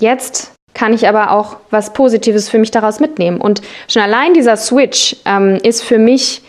jetzt 0.00 0.52
kann 0.74 0.92
ich 0.92 1.06
aber 1.06 1.32
auch 1.32 1.56
was 1.70 1.92
Positives 1.92 2.48
für 2.48 2.58
mich 2.58 2.70
daraus 2.70 3.00
mitnehmen. 3.00 3.40
Und 3.40 3.60
schon 3.88 4.02
allein 4.02 4.34
dieser 4.34 4.56
Switch 4.56 5.16
ähm, 5.24 5.58
ist 5.62 5.82
für 5.82 5.98
mich 5.98 6.42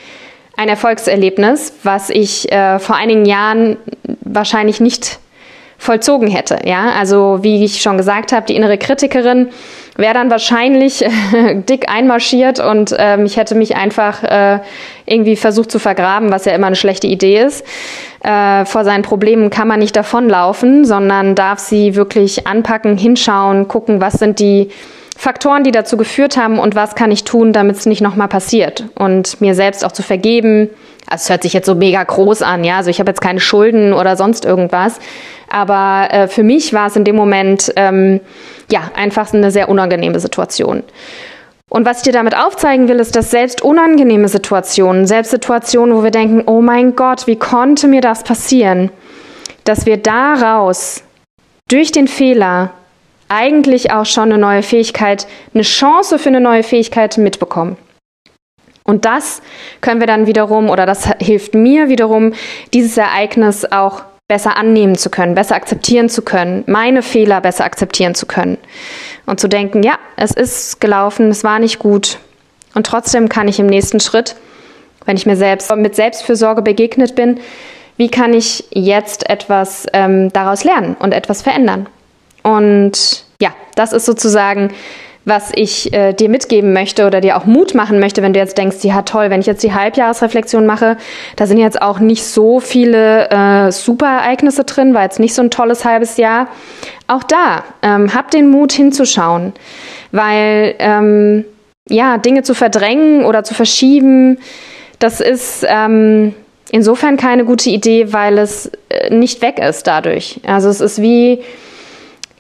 ein 0.56 0.70
Erfolgserlebnis, 0.70 1.74
was 1.84 2.10
ich 2.10 2.52
äh, 2.52 2.80
vor 2.80 2.96
einigen 2.96 3.26
Jahren 3.26 3.78
wahrscheinlich 4.22 4.80
nicht 4.80 5.20
vollzogen 5.84 6.30
hätte. 6.30 6.60
Ja, 6.66 6.92
also 6.98 7.40
wie 7.42 7.64
ich 7.64 7.82
schon 7.82 7.98
gesagt 7.98 8.32
habe, 8.32 8.46
die 8.46 8.56
innere 8.56 8.78
Kritikerin 8.78 9.50
wäre 9.98 10.14
dann 10.14 10.32
wahrscheinlich 10.32 11.04
dick 11.70 11.90
einmarschiert 11.90 12.60
und 12.60 12.96
ähm, 12.98 13.26
ich 13.26 13.38
hätte 13.38 13.54
mich 13.54 13.76
einfach 13.76 14.24
äh, 14.24 14.60
irgendwie 15.06 15.36
versucht 15.36 15.72
zu 15.72 15.80
vergraben, 15.80 16.32
was 16.32 16.46
ja 16.46 16.54
immer 16.54 16.68
eine 16.68 16.76
schlechte 16.76 17.08
Idee 17.08 17.42
ist. 17.44 17.66
Äh, 18.24 18.66
vor 18.66 18.86
seinen 18.86 19.04
Problemen 19.04 19.50
kann 19.50 19.68
man 19.68 19.80
nicht 19.80 19.96
davonlaufen, 19.96 20.86
sondern 20.86 21.36
darf 21.36 21.60
sie 21.60 21.96
wirklich 21.96 22.48
anpacken, 22.48 22.98
hinschauen, 22.98 23.68
gucken, 23.68 24.00
was 24.02 24.14
sind 24.14 24.40
die 24.40 24.70
Faktoren, 25.18 25.64
die 25.64 25.72
dazu 25.72 25.98
geführt 25.98 26.38
haben 26.38 26.60
und 26.60 26.76
was 26.76 26.96
kann 26.96 27.12
ich 27.12 27.24
tun, 27.24 27.54
damit 27.54 27.76
es 27.76 27.86
nicht 27.86 28.02
nochmal 28.02 28.30
passiert 28.30 28.86
und 28.96 29.42
mir 29.42 29.54
selbst 29.54 29.86
auch 29.86 29.92
zu 29.92 30.02
vergeben. 30.02 30.70
Also 31.08 31.24
es 31.24 31.30
hört 31.30 31.44
sich 31.44 31.54
jetzt 31.54 31.66
so 31.66 31.76
mega 31.76 32.04
groß 32.04 32.42
an, 32.42 32.64
ja. 32.64 32.78
Also 32.78 32.90
ich 32.90 33.00
habe 33.00 33.10
jetzt 33.10 33.22
keine 33.22 33.40
Schulden 33.40 33.94
oder 33.94 34.16
sonst 34.16 34.46
irgendwas, 34.46 35.00
aber 35.50 36.08
äh, 36.12 36.28
für 36.28 36.44
mich 36.44 36.74
war 36.74 36.88
es 36.88 36.96
in 36.96 37.04
dem 37.04 37.16
Moment 37.16 37.72
ähm, 37.76 38.20
ja 38.72 38.92
einfach 38.96 39.34
eine 39.34 39.52
sehr 39.52 39.70
unangenehme 39.70 40.20
Situation. 40.20 40.84
Und 41.70 41.88
was 41.88 41.98
ich 41.98 42.04
dir 42.04 42.14
damit 42.14 42.38
aufzeigen 42.38 42.88
will, 42.88 43.00
ist, 43.00 43.16
dass 43.16 43.32
selbst 43.32 43.64
unangenehme 43.64 44.28
Situationen, 44.28 45.08
selbst 45.08 45.32
Situationen, 45.32 45.96
wo 45.96 46.04
wir 46.04 46.12
denken, 46.12 46.44
oh 46.46 46.62
mein 46.62 46.96
Gott, 46.96 47.26
wie 47.26 47.36
konnte 47.36 47.88
mir 47.88 48.02
das 48.02 48.24
passieren, 48.24 48.92
dass 49.64 49.88
wir 49.88 49.98
daraus 49.98 51.04
durch 51.70 51.92
den 51.92 52.08
Fehler 52.08 52.70
eigentlich 53.28 53.92
auch 53.92 54.06
schon 54.06 54.32
eine 54.32 54.38
neue 54.38 54.62
Fähigkeit, 54.62 55.26
eine 55.54 55.64
Chance 55.64 56.20
für 56.20 56.30
eine 56.30 56.42
neue 56.42 56.62
Fähigkeit 56.62 57.18
mitbekommen. 57.18 57.78
Und 58.84 59.06
das 59.06 59.42
können 59.82 60.00
wir 60.00 60.08
dann 60.08 60.28
wiederum, 60.28 60.70
oder 60.70 60.86
das 60.86 61.10
hilft 61.20 61.54
mir 61.54 61.90
wiederum, 61.90 62.34
dieses 62.74 62.98
Ereignis 62.98 63.66
auch 63.72 64.04
besser 64.28 64.58
annehmen 64.58 64.96
zu 64.96 65.10
können, 65.10 65.36
besser 65.36 65.56
akzeptieren 65.56 66.10
zu 66.10 66.22
können, 66.22 66.64
meine 66.68 67.02
Fehler 67.02 67.42
besser 67.42 67.66
akzeptieren 67.66 68.16
zu 68.16 68.26
können 68.26 68.58
und 69.26 69.40
zu 69.40 69.48
denken, 69.48 69.84
ja, 69.84 69.98
es 70.16 70.32
ist 70.32 70.82
gelaufen, 70.82 71.30
es 71.30 71.44
war 71.44 71.60
nicht 71.60 71.80
gut 71.80 72.18
und 72.74 72.86
trotzdem 72.86 73.30
kann 73.30 73.48
ich 73.48 73.60
im 73.60 73.68
nächsten 73.68 74.00
Schritt, 74.00 74.36
wenn 75.06 75.18
ich 75.18 75.26
mir 75.26 75.36
selbst 75.36 75.74
mit 75.76 75.96
Selbstfürsorge 75.96 76.62
begegnet 76.62 77.16
bin, 77.16 77.40
wie 77.98 78.10
kann 78.10 78.34
ich 78.34 78.66
jetzt 78.72 79.30
etwas 79.30 79.86
ähm, 79.94 80.32
daraus 80.34 80.64
lernen 80.64 80.96
und 80.98 81.14
etwas 81.14 81.42
verändern? 81.42 81.88
Und 82.42 83.26
ja, 83.40 83.54
das 83.76 83.94
ist 83.94 84.06
sozusagen 84.06 84.74
was 85.26 85.52
ich 85.56 85.94
äh, 85.94 86.14
dir 86.14 86.30
mitgeben 86.30 86.74
möchte 86.74 87.06
oder 87.06 87.22
dir 87.22 87.38
auch 87.38 87.46
Mut 87.46 87.76
machen 87.76 88.00
möchte, 88.00 88.22
wenn 88.22 88.34
du 88.34 88.40
jetzt 88.40 88.58
denkst, 88.58 88.78
ja 88.84 89.04
toll, 89.04 89.30
wenn 89.30 89.40
ich 89.40 89.46
jetzt 89.46 89.64
die 89.64 89.74
Halbjahresreflexion 89.74 90.66
mache, 90.66 90.98
da 91.36 91.46
sind 91.46 91.58
jetzt 91.58 91.82
auch 91.82 92.00
nicht 92.00 92.26
so 92.26 92.60
viele 92.60 93.30
äh, 93.30 93.72
Superereignisse 93.72 94.66
drin, 94.66 94.94
war 94.94 95.04
jetzt 95.04 95.20
nicht 95.20 95.34
so 95.34 95.42
ein 95.42 95.52
tolles 95.52 95.86
halbes 95.86 96.18
Jahr. 96.18 96.48
Auch 97.08 97.24
da, 97.24 97.64
ähm, 97.82 98.14
hab 98.14 98.32
den 98.32 98.50
Mut 98.50 98.74
hinzuschauen, 98.74 99.54
weil 100.12 100.76
ähm, 100.80 101.46
ja, 101.90 102.18
Dinge 102.18 102.44
zu 102.44 102.54
verdrängen 102.54 103.26
oder 103.26 103.44
zu 103.44 103.54
verschieben, 103.54 104.40
das 105.00 105.20
ist 105.20 105.66
ähm, 105.68 106.34
insofern 106.72 107.18
keine 107.18 107.46
gute 107.46 107.70
Idee, 107.70 108.14
weil 108.14 108.38
es 108.38 108.72
äh, 108.90 109.14
nicht 109.14 109.42
weg 109.42 109.60
ist 109.60 109.86
dadurch. 109.88 110.40
Also 110.46 110.70
es 110.70 110.82
ist 110.82 111.02
wie 111.02 111.42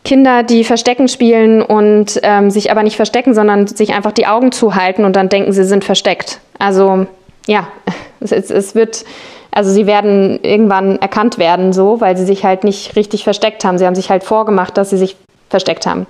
Kinder, 0.03 0.43
die 0.43 0.63
Verstecken 0.63 1.07
spielen 1.07 1.61
und 1.61 2.19
ähm, 2.23 2.49
sich 2.51 2.71
aber 2.71 2.83
nicht 2.83 2.97
verstecken, 2.97 3.33
sondern 3.33 3.67
sich 3.67 3.93
einfach 3.93 4.11
die 4.11 4.27
Augen 4.27 4.51
zuhalten 4.51 5.05
und 5.05 5.15
dann 5.15 5.29
denken, 5.29 5.53
sie 5.53 5.63
sind 5.63 5.83
versteckt. 5.83 6.39
Also 6.59 7.07
ja, 7.47 7.67
es, 8.19 8.31
es 8.31 8.75
wird, 8.75 9.05
also 9.51 9.71
sie 9.71 9.87
werden 9.87 10.39
irgendwann 10.43 10.97
erkannt 10.99 11.37
werden, 11.37 11.71
so, 11.71 12.01
weil 12.01 12.17
sie 12.17 12.25
sich 12.25 12.43
halt 12.43 12.63
nicht 12.63 12.95
richtig 12.95 13.23
versteckt 13.23 13.63
haben. 13.63 13.77
Sie 13.77 13.85
haben 13.85 13.95
sich 13.95 14.09
halt 14.09 14.23
vorgemacht, 14.23 14.77
dass 14.77 14.89
sie 14.89 14.97
sich 14.97 15.15
versteckt 15.49 15.85
haben. 15.85 16.05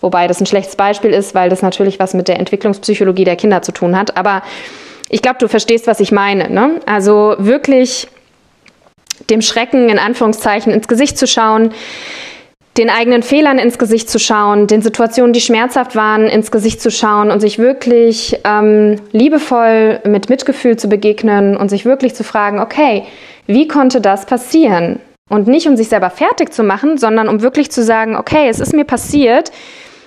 Wobei 0.00 0.26
das 0.26 0.40
ein 0.40 0.46
schlechtes 0.46 0.76
Beispiel 0.76 1.10
ist, 1.10 1.34
weil 1.34 1.50
das 1.50 1.62
natürlich 1.62 1.98
was 1.98 2.14
mit 2.14 2.28
der 2.28 2.38
Entwicklungspsychologie 2.38 3.24
der 3.24 3.36
Kinder 3.36 3.62
zu 3.62 3.72
tun 3.72 3.96
hat. 3.96 4.16
Aber 4.16 4.42
ich 5.08 5.22
glaube, 5.22 5.38
du 5.38 5.48
verstehst, 5.48 5.86
was 5.86 6.00
ich 6.00 6.12
meine. 6.12 6.50
Ne? 6.50 6.80
Also 6.86 7.34
wirklich 7.38 8.08
dem 9.30 9.42
Schrecken 9.42 9.88
in 9.88 9.98
Anführungszeichen 9.98 10.72
ins 10.72 10.88
Gesicht 10.88 11.18
zu 11.18 11.26
schauen, 11.26 11.72
den 12.76 12.90
eigenen 12.90 13.22
Fehlern 13.22 13.58
ins 13.58 13.78
Gesicht 13.78 14.10
zu 14.10 14.18
schauen, 14.18 14.66
den 14.66 14.82
Situationen, 14.82 15.32
die 15.32 15.40
schmerzhaft 15.40 15.94
waren, 15.94 16.26
ins 16.26 16.50
Gesicht 16.50 16.80
zu 16.80 16.90
schauen 16.90 17.30
und 17.30 17.40
sich 17.40 17.58
wirklich 17.58 18.40
ähm, 18.44 18.96
liebevoll 19.12 20.00
mit 20.04 20.28
Mitgefühl 20.28 20.76
zu 20.76 20.88
begegnen 20.88 21.56
und 21.56 21.68
sich 21.68 21.84
wirklich 21.84 22.14
zu 22.14 22.24
fragen, 22.24 22.58
okay, 22.58 23.04
wie 23.46 23.68
konnte 23.68 24.00
das 24.00 24.26
passieren? 24.26 24.98
Und 25.30 25.46
nicht 25.46 25.68
um 25.68 25.76
sich 25.76 25.88
selber 25.88 26.10
fertig 26.10 26.52
zu 26.52 26.64
machen, 26.64 26.98
sondern 26.98 27.28
um 27.28 27.42
wirklich 27.42 27.70
zu 27.70 27.82
sagen, 27.82 28.16
okay, 28.16 28.48
es 28.48 28.60
ist 28.60 28.74
mir 28.74 28.84
passiert, 28.84 29.52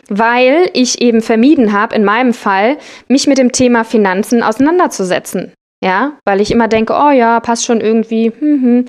weil 0.09 0.69
ich 0.73 1.01
eben 1.01 1.21
vermieden 1.21 1.73
habe, 1.73 1.95
in 1.95 2.03
meinem 2.03 2.33
Fall, 2.33 2.77
mich 3.07 3.27
mit 3.27 3.37
dem 3.37 3.51
Thema 3.51 3.83
Finanzen 3.83 4.43
auseinanderzusetzen. 4.43 5.53
Ja, 5.83 6.13
weil 6.25 6.41
ich 6.41 6.51
immer 6.51 6.67
denke, 6.67 6.93
oh 6.93 7.11
ja, 7.11 7.39
passt 7.39 7.65
schon 7.65 7.81
irgendwie. 7.81 8.31
Hm, 8.39 8.61
hm. 8.61 8.85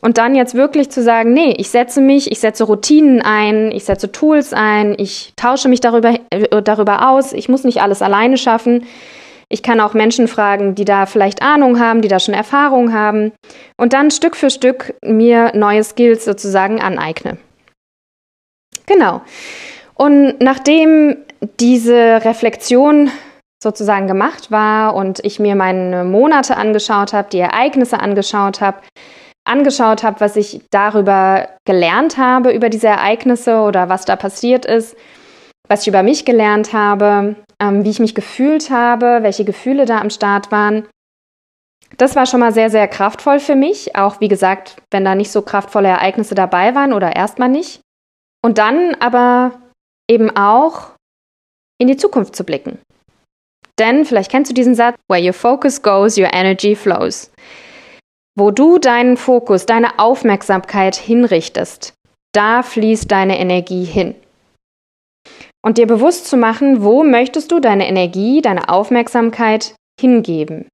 Und 0.00 0.16
dann 0.16 0.34
jetzt 0.34 0.54
wirklich 0.54 0.90
zu 0.90 1.02
sagen, 1.02 1.32
nee, 1.34 1.54
ich 1.58 1.70
setze 1.70 2.00
mich, 2.00 2.30
ich 2.30 2.40
setze 2.40 2.64
Routinen 2.64 3.20
ein, 3.20 3.70
ich 3.70 3.84
setze 3.84 4.10
Tools 4.10 4.52
ein, 4.52 4.94
ich 4.98 5.34
tausche 5.36 5.68
mich 5.68 5.80
darüber, 5.80 6.14
äh, 6.30 6.62
darüber 6.62 7.10
aus, 7.10 7.32
ich 7.32 7.48
muss 7.48 7.64
nicht 7.64 7.82
alles 7.82 8.00
alleine 8.00 8.38
schaffen. 8.38 8.86
Ich 9.52 9.62
kann 9.62 9.80
auch 9.80 9.94
Menschen 9.94 10.28
fragen, 10.28 10.76
die 10.76 10.84
da 10.84 11.06
vielleicht 11.06 11.42
Ahnung 11.42 11.80
haben, 11.80 12.02
die 12.02 12.08
da 12.08 12.20
schon 12.20 12.34
Erfahrung 12.34 12.92
haben 12.94 13.32
und 13.76 13.92
dann 13.92 14.12
Stück 14.12 14.36
für 14.36 14.48
Stück 14.48 14.94
mir 15.04 15.50
neue 15.54 15.82
Skills 15.82 16.24
sozusagen 16.24 16.80
aneigne. 16.80 17.36
Genau. 18.86 19.22
Und 19.94 20.40
nachdem 20.40 21.16
diese 21.58 22.24
Reflexion 22.24 23.10
sozusagen 23.62 24.06
gemacht 24.06 24.50
war 24.50 24.94
und 24.94 25.20
ich 25.24 25.38
mir 25.38 25.56
meine 25.56 26.04
Monate 26.04 26.56
angeschaut 26.56 27.12
habe, 27.12 27.28
die 27.30 27.40
Ereignisse 27.40 28.00
angeschaut 28.00 28.60
habe, 28.60 28.78
angeschaut 29.50 30.02
habe, 30.02 30.20
was 30.20 30.36
ich 30.36 30.62
darüber 30.70 31.48
gelernt 31.66 32.16
habe, 32.16 32.52
über 32.52 32.68
diese 32.68 32.86
Ereignisse 32.86 33.60
oder 33.60 33.88
was 33.88 34.04
da 34.04 34.16
passiert 34.16 34.64
ist, 34.64 34.96
was 35.68 35.82
ich 35.82 35.88
über 35.88 36.02
mich 36.02 36.24
gelernt 36.24 36.72
habe, 36.72 37.36
ähm, 37.60 37.84
wie 37.84 37.90
ich 37.90 38.00
mich 38.00 38.14
gefühlt 38.14 38.70
habe, 38.70 39.18
welche 39.22 39.44
Gefühle 39.44 39.84
da 39.84 40.00
am 40.00 40.10
Start 40.10 40.50
waren. 40.50 40.88
Das 41.98 42.16
war 42.16 42.26
schon 42.26 42.40
mal 42.40 42.52
sehr, 42.52 42.70
sehr 42.70 42.86
kraftvoll 42.86 43.40
für 43.40 43.56
mich. 43.56 43.96
Auch 43.96 44.20
wie 44.20 44.28
gesagt, 44.28 44.76
wenn 44.90 45.04
da 45.04 45.14
nicht 45.14 45.32
so 45.32 45.42
kraftvolle 45.42 45.88
Ereignisse 45.88 46.34
dabei 46.34 46.74
waren 46.74 46.92
oder 46.92 47.16
erstmal 47.16 47.48
nicht. 47.48 47.80
Und 48.42 48.58
dann 48.58 48.94
aber 49.00 49.60
eben 50.08 50.34
auch 50.34 50.92
in 51.78 51.88
die 51.88 51.96
Zukunft 51.96 52.36
zu 52.36 52.44
blicken. 52.44 52.78
Denn 53.78 54.04
vielleicht 54.04 54.30
kennst 54.30 54.50
du 54.50 54.54
diesen 54.54 54.74
Satz, 54.74 54.96
where 55.08 55.24
your 55.24 55.32
focus 55.32 55.82
goes, 55.82 56.16
your 56.16 56.32
energy 56.32 56.76
flows. 56.76 57.30
Wo 58.38 58.50
du 58.50 58.78
deinen 58.78 59.16
Fokus, 59.16 59.66
deine 59.66 59.98
Aufmerksamkeit 59.98 60.96
hinrichtest, 60.96 61.94
da 62.32 62.62
fließt 62.62 63.10
deine 63.10 63.38
Energie 63.38 63.84
hin. 63.84 64.14
Und 65.64 65.78
dir 65.78 65.86
bewusst 65.86 66.26
zu 66.26 66.36
machen, 66.36 66.82
wo 66.82 67.02
möchtest 67.02 67.52
du 67.52 67.60
deine 67.60 67.86
Energie, 67.86 68.40
deine 68.40 68.68
Aufmerksamkeit 68.68 69.74
hingeben? 70.00 70.68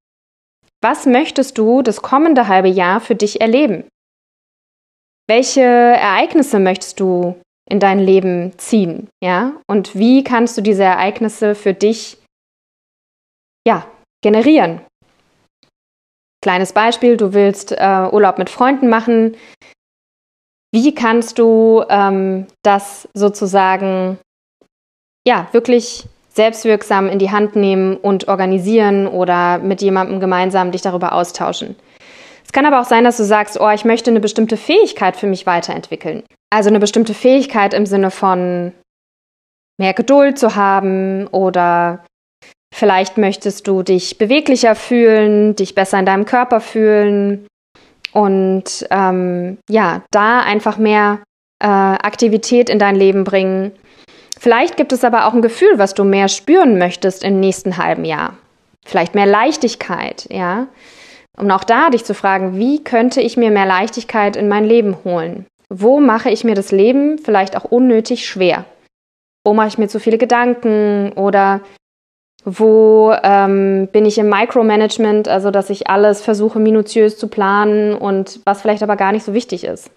Was 0.81 1.05
möchtest 1.05 1.57
du 1.57 1.81
das 1.81 2.01
kommende 2.01 2.47
halbe 2.47 2.69
Jahr 2.69 3.01
für 3.01 3.15
dich 3.15 3.41
erleben? 3.41 3.85
Welche 5.27 5.61
Ereignisse 5.61 6.59
möchtest 6.59 6.99
du 6.99 7.35
in 7.69 7.79
dein 7.81 7.99
Leben 7.99 8.57
ziehen, 8.57 9.09
ja? 9.21 9.59
Und 9.67 9.95
wie 9.95 10.23
kannst 10.23 10.57
du 10.57 10.61
diese 10.61 10.83
Ereignisse 10.83 11.53
für 11.53 11.73
dich 11.73 12.17
ja, 13.67 13.85
generieren? 14.23 14.81
Kleines 16.41 16.73
Beispiel, 16.73 17.17
du 17.17 17.33
willst 17.33 17.71
äh, 17.71 18.09
Urlaub 18.11 18.37
mit 18.37 18.49
Freunden 18.49 18.89
machen. 18.89 19.35
Wie 20.71 20.93
kannst 20.93 21.39
du 21.39 21.83
ähm, 21.89 22.45
das 22.63 23.07
sozusagen 23.13 24.19
ja 25.25 25.47
wirklich 25.51 26.05
selbstwirksam 26.29 27.09
in 27.09 27.19
die 27.19 27.31
Hand 27.31 27.55
nehmen 27.55 27.97
und 27.97 28.27
organisieren 28.27 29.07
oder 29.07 29.57
mit 29.57 29.81
jemandem 29.81 30.19
gemeinsam 30.19 30.71
dich 30.71 30.81
darüber 30.81 31.13
austauschen? 31.13 31.75
Es 32.45 32.53
kann 32.53 32.65
aber 32.65 32.79
auch 32.79 32.85
sein, 32.85 33.03
dass 33.03 33.17
du 33.17 33.23
sagst, 33.23 33.59
oh, 33.59 33.69
ich 33.71 33.83
möchte 33.83 34.09
eine 34.09 34.21
bestimmte 34.21 34.55
Fähigkeit 34.55 35.17
für 35.17 35.27
mich 35.27 35.45
weiterentwickeln. 35.45 36.23
Also 36.49 36.69
eine 36.69 36.79
bestimmte 36.79 37.13
Fähigkeit 37.13 37.73
im 37.73 37.85
Sinne 37.85 38.11
von 38.11 38.71
mehr 39.77 39.93
Geduld 39.93 40.39
zu 40.39 40.55
haben 40.55 41.27
oder 41.27 42.05
Vielleicht 42.77 43.17
möchtest 43.17 43.67
du 43.67 43.81
dich 43.81 44.19
beweglicher 44.19 44.75
fühlen, 44.75 45.55
dich 45.55 45.73
besser 45.73 45.97
in 45.97 46.05
deinem 46.05 46.25
Körper 46.25 46.61
fühlen 46.61 47.47
und 48.13 48.85
ähm, 48.91 49.57
ja, 49.67 50.03
da 50.11 50.41
einfach 50.41 50.77
mehr 50.77 51.23
äh, 51.57 51.65
Aktivität 51.65 52.69
in 52.69 52.77
dein 52.77 52.95
Leben 52.95 53.23
bringen. 53.23 53.71
Vielleicht 54.39 54.77
gibt 54.77 54.93
es 54.93 55.03
aber 55.03 55.25
auch 55.25 55.33
ein 55.33 55.41
Gefühl, 55.41 55.79
was 55.79 55.95
du 55.95 56.03
mehr 56.03 56.27
spüren 56.27 56.77
möchtest 56.77 57.23
im 57.23 57.39
nächsten 57.39 57.77
halben 57.77 58.05
Jahr. 58.05 58.37
Vielleicht 58.85 59.15
mehr 59.15 59.25
Leichtigkeit, 59.25 60.27
ja. 60.29 60.67
Um 61.35 61.49
auch 61.49 61.63
da 61.63 61.89
dich 61.89 62.05
zu 62.05 62.13
fragen, 62.13 62.59
wie 62.59 62.83
könnte 62.83 63.21
ich 63.21 63.37
mir 63.37 63.49
mehr 63.49 63.65
Leichtigkeit 63.65 64.35
in 64.35 64.47
mein 64.47 64.65
Leben 64.65 64.97
holen? 65.03 65.47
Wo 65.69 65.99
mache 65.99 66.29
ich 66.29 66.43
mir 66.43 66.53
das 66.53 66.71
Leben 66.71 67.17
vielleicht 67.17 67.57
auch 67.57 67.65
unnötig 67.65 68.27
schwer? 68.27 68.65
Wo 69.43 69.55
mache 69.55 69.69
ich 69.69 69.79
mir 69.79 69.87
zu 69.87 69.99
viele 69.99 70.19
Gedanken 70.19 71.13
oder 71.13 71.61
wo 72.49 73.13
ähm, 73.23 73.89
bin 73.91 74.05
ich 74.05 74.17
im 74.17 74.29
Micromanagement, 74.29 75.27
also 75.27 75.51
dass 75.51 75.69
ich 75.69 75.89
alles 75.89 76.21
versuche 76.21 76.59
minutiös 76.59 77.17
zu 77.17 77.27
planen 77.27 77.93
und 77.93 78.39
was 78.45 78.61
vielleicht 78.61 78.83
aber 78.83 78.95
gar 78.95 79.11
nicht 79.11 79.25
so 79.25 79.33
wichtig 79.33 79.65
ist. 79.65 79.91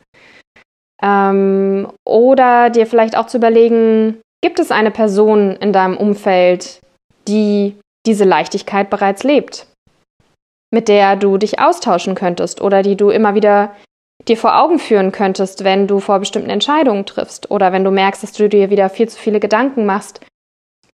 Ähm, 1.00 1.86
oder 2.04 2.70
dir 2.70 2.88
vielleicht 2.88 3.16
auch 3.16 3.28
zu 3.28 3.36
überlegen, 3.36 4.20
gibt 4.42 4.58
es 4.58 4.72
eine 4.72 4.90
Person 4.90 5.52
in 5.60 5.72
deinem 5.72 5.96
Umfeld, 5.96 6.80
die 7.28 7.76
diese 8.04 8.24
Leichtigkeit 8.24 8.90
bereits 8.90 9.22
lebt, 9.22 9.68
mit 10.74 10.88
der 10.88 11.14
du 11.14 11.38
dich 11.38 11.60
austauschen 11.60 12.16
könntest 12.16 12.60
oder 12.60 12.82
die 12.82 12.96
du 12.96 13.10
immer 13.10 13.36
wieder 13.36 13.76
dir 14.26 14.36
vor 14.36 14.60
Augen 14.60 14.80
führen 14.80 15.12
könntest, 15.12 15.62
wenn 15.62 15.86
du 15.86 16.00
vor 16.00 16.18
bestimmten 16.18 16.50
Entscheidungen 16.50 17.06
triffst 17.06 17.48
oder 17.48 17.72
wenn 17.72 17.84
du 17.84 17.92
merkst, 17.92 18.24
dass 18.24 18.32
du 18.32 18.48
dir 18.48 18.70
wieder 18.70 18.88
viel 18.90 19.08
zu 19.08 19.18
viele 19.18 19.38
Gedanken 19.38 19.86
machst 19.86 20.20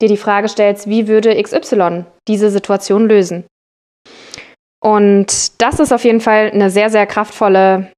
dir 0.02 0.08
die 0.08 0.16
Frage 0.16 0.48
stellst, 0.48 0.88
wie 0.88 1.08
würde 1.08 1.40
XY 1.40 2.04
diese 2.28 2.50
Situation 2.50 3.08
lösen? 3.08 3.44
Und 4.82 5.62
das 5.62 5.78
ist 5.78 5.92
auf 5.92 6.04
jeden 6.04 6.20
Fall 6.20 6.50
eine 6.52 6.68
sehr, 6.68 6.90
sehr 6.90 7.06
kraftvolle 7.06 7.92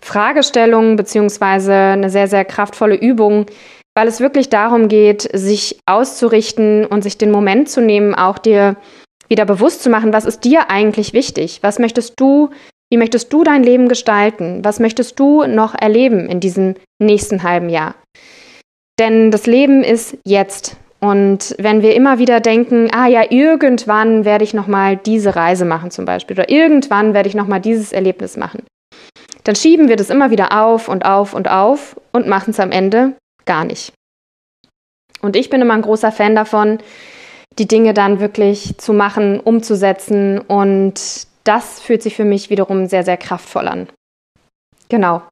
Fragestellung 0.00 0.96
beziehungsweise 0.96 1.74
eine 1.74 2.08
sehr, 2.08 2.28
sehr 2.28 2.44
kraftvolle 2.44 2.94
Übung, 2.94 3.46
weil 3.94 4.08
es 4.08 4.20
wirklich 4.20 4.48
darum 4.48 4.88
geht, 4.88 5.28
sich 5.32 5.80
auszurichten 5.86 6.86
und 6.86 7.02
sich 7.02 7.18
den 7.18 7.30
Moment 7.30 7.68
zu 7.68 7.82
nehmen, 7.82 8.14
auch 8.14 8.38
dir 8.38 8.76
wieder 9.28 9.44
bewusst 9.44 9.82
zu 9.82 9.90
machen, 9.90 10.12
was 10.12 10.24
ist 10.24 10.44
dir 10.44 10.70
eigentlich 10.70 11.12
wichtig? 11.12 11.58
Was 11.62 11.78
möchtest 11.78 12.18
du, 12.18 12.50
wie 12.90 12.96
möchtest 12.96 13.32
du 13.32 13.44
dein 13.44 13.62
Leben 13.62 13.88
gestalten? 13.88 14.64
Was 14.64 14.80
möchtest 14.80 15.18
du 15.20 15.44
noch 15.46 15.74
erleben 15.74 16.28
in 16.28 16.40
diesem 16.40 16.74
nächsten 17.00 17.42
halben 17.42 17.68
Jahr? 17.68 17.94
Denn 18.98 19.30
das 19.30 19.46
Leben 19.46 19.82
ist 19.82 20.16
jetzt. 20.24 20.76
Und 21.00 21.54
wenn 21.58 21.80
wir 21.80 21.94
immer 21.94 22.18
wieder 22.18 22.40
denken, 22.40 22.90
ah 22.92 23.06
ja, 23.06 23.24
irgendwann 23.30 24.26
werde 24.26 24.44
ich 24.44 24.52
nochmal 24.52 24.96
diese 24.96 25.34
Reise 25.34 25.64
machen 25.64 25.90
zum 25.90 26.04
Beispiel 26.04 26.36
oder 26.36 26.50
irgendwann 26.50 27.14
werde 27.14 27.28
ich 27.28 27.34
nochmal 27.34 27.60
dieses 27.60 27.92
Erlebnis 27.92 28.36
machen, 28.36 28.64
dann 29.44 29.56
schieben 29.56 29.88
wir 29.88 29.96
das 29.96 30.10
immer 30.10 30.30
wieder 30.30 30.62
auf 30.62 30.88
und 30.88 31.06
auf 31.06 31.32
und 31.32 31.48
auf 31.50 31.98
und 32.12 32.26
machen 32.26 32.50
es 32.50 32.60
am 32.60 32.70
Ende 32.70 33.14
gar 33.46 33.64
nicht. 33.64 33.92
Und 35.22 35.36
ich 35.36 35.48
bin 35.48 35.62
immer 35.62 35.74
ein 35.74 35.82
großer 35.82 36.12
Fan 36.12 36.34
davon, 36.34 36.78
die 37.58 37.66
Dinge 37.66 37.94
dann 37.94 38.20
wirklich 38.20 38.76
zu 38.78 38.92
machen, 38.92 39.40
umzusetzen 39.40 40.38
und 40.38 41.26
das 41.44 41.80
fühlt 41.80 42.02
sich 42.02 42.14
für 42.14 42.24
mich 42.24 42.50
wiederum 42.50 42.86
sehr, 42.86 43.04
sehr 43.04 43.16
kraftvoll 43.16 43.68
an. 43.68 43.88
Genau. 44.88 45.22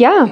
Ja, 0.00 0.30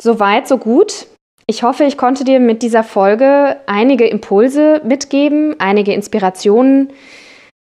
soweit, 0.00 0.46
so 0.48 0.58
gut. 0.58 1.06
Ich 1.52 1.62
hoffe, 1.62 1.84
ich 1.84 1.98
konnte 1.98 2.24
dir 2.24 2.40
mit 2.40 2.62
dieser 2.62 2.82
Folge 2.82 3.58
einige 3.66 4.06
Impulse 4.06 4.80
mitgeben, 4.86 5.54
einige 5.60 5.92
Inspirationen 5.92 6.90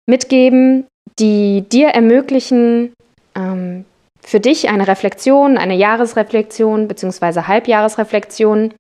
mitgeben, 0.08 0.86
die 1.18 1.62
dir 1.62 1.88
ermöglichen, 1.88 2.92
ähm, 3.34 3.84
für 4.22 4.38
dich 4.38 4.68
eine 4.68 4.86
Reflexion, 4.86 5.58
eine 5.58 5.74
Jahresreflexion 5.74 6.86
bzw. 6.86 7.48
Halbjahresreflexion 7.48 8.74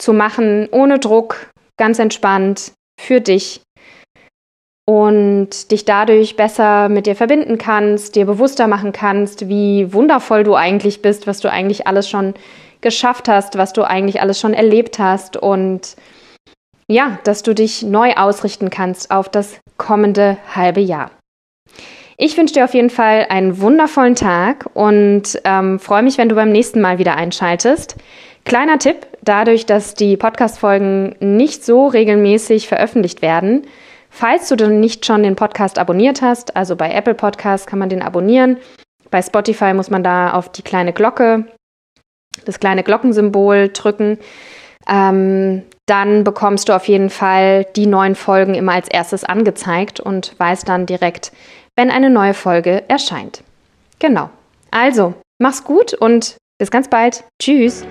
zu 0.00 0.12
machen, 0.12 0.68
ohne 0.72 0.98
Druck, 0.98 1.52
ganz 1.78 2.00
entspannt, 2.00 2.72
für 3.00 3.20
dich 3.20 3.60
und 4.84 5.70
dich 5.70 5.84
dadurch 5.84 6.34
besser 6.34 6.88
mit 6.88 7.06
dir 7.06 7.14
verbinden 7.14 7.56
kannst, 7.56 8.16
dir 8.16 8.26
bewusster 8.26 8.66
machen 8.66 8.90
kannst, 8.90 9.48
wie 9.48 9.92
wundervoll 9.92 10.42
du 10.42 10.56
eigentlich 10.56 11.02
bist, 11.02 11.28
was 11.28 11.38
du 11.38 11.48
eigentlich 11.48 11.86
alles 11.86 12.10
schon 12.10 12.34
geschafft 12.84 13.26
hast, 13.26 13.58
was 13.58 13.72
du 13.72 13.82
eigentlich 13.82 14.20
alles 14.20 14.38
schon 14.38 14.54
erlebt 14.54 15.00
hast 15.00 15.36
und 15.36 15.96
ja, 16.86 17.18
dass 17.24 17.42
du 17.42 17.54
dich 17.54 17.82
neu 17.82 18.12
ausrichten 18.14 18.70
kannst 18.70 19.10
auf 19.10 19.28
das 19.28 19.58
kommende 19.76 20.36
halbe 20.54 20.80
Jahr. 20.80 21.10
Ich 22.16 22.36
wünsche 22.38 22.54
dir 22.54 22.64
auf 22.64 22.74
jeden 22.74 22.90
Fall 22.90 23.26
einen 23.28 23.60
wundervollen 23.60 24.14
Tag 24.14 24.70
und 24.74 25.40
ähm, 25.44 25.80
freue 25.80 26.04
mich, 26.04 26.16
wenn 26.16 26.28
du 26.28 26.36
beim 26.36 26.52
nächsten 26.52 26.80
Mal 26.80 26.98
wieder 26.98 27.16
einschaltest. 27.16 27.96
Kleiner 28.44 28.78
Tipp, 28.78 29.06
dadurch, 29.22 29.66
dass 29.66 29.94
die 29.94 30.16
Podcast-Folgen 30.16 31.16
nicht 31.18 31.64
so 31.64 31.88
regelmäßig 31.88 32.68
veröffentlicht 32.68 33.20
werden, 33.20 33.66
falls 34.10 34.48
du 34.48 34.54
dann 34.54 34.78
nicht 34.78 35.04
schon 35.06 35.24
den 35.24 35.34
Podcast 35.34 35.78
abonniert 35.78 36.22
hast, 36.22 36.54
also 36.54 36.76
bei 36.76 36.92
Apple 36.92 37.14
Podcast 37.14 37.66
kann 37.66 37.80
man 37.80 37.88
den 37.88 38.02
abonnieren, 38.02 38.58
bei 39.10 39.22
Spotify 39.22 39.74
muss 39.74 39.90
man 39.90 40.04
da 40.04 40.34
auf 40.34 40.52
die 40.52 40.62
kleine 40.62 40.92
Glocke, 40.92 41.46
das 42.44 42.60
kleine 42.60 42.82
Glockensymbol 42.82 43.70
drücken, 43.72 44.18
ähm, 44.88 45.62
dann 45.86 46.24
bekommst 46.24 46.68
du 46.68 46.74
auf 46.74 46.88
jeden 46.88 47.10
Fall 47.10 47.66
die 47.76 47.86
neuen 47.86 48.14
Folgen 48.14 48.54
immer 48.54 48.72
als 48.72 48.88
erstes 48.88 49.24
angezeigt 49.24 50.00
und 50.00 50.34
weißt 50.38 50.68
dann 50.68 50.86
direkt, 50.86 51.32
wenn 51.76 51.90
eine 51.90 52.10
neue 52.10 52.34
Folge 52.34 52.84
erscheint. 52.88 53.42
Genau. 53.98 54.30
Also, 54.70 55.14
mach's 55.38 55.64
gut 55.64 55.94
und 55.94 56.36
bis 56.58 56.70
ganz 56.70 56.88
bald. 56.88 57.24
Tschüss. 57.40 57.84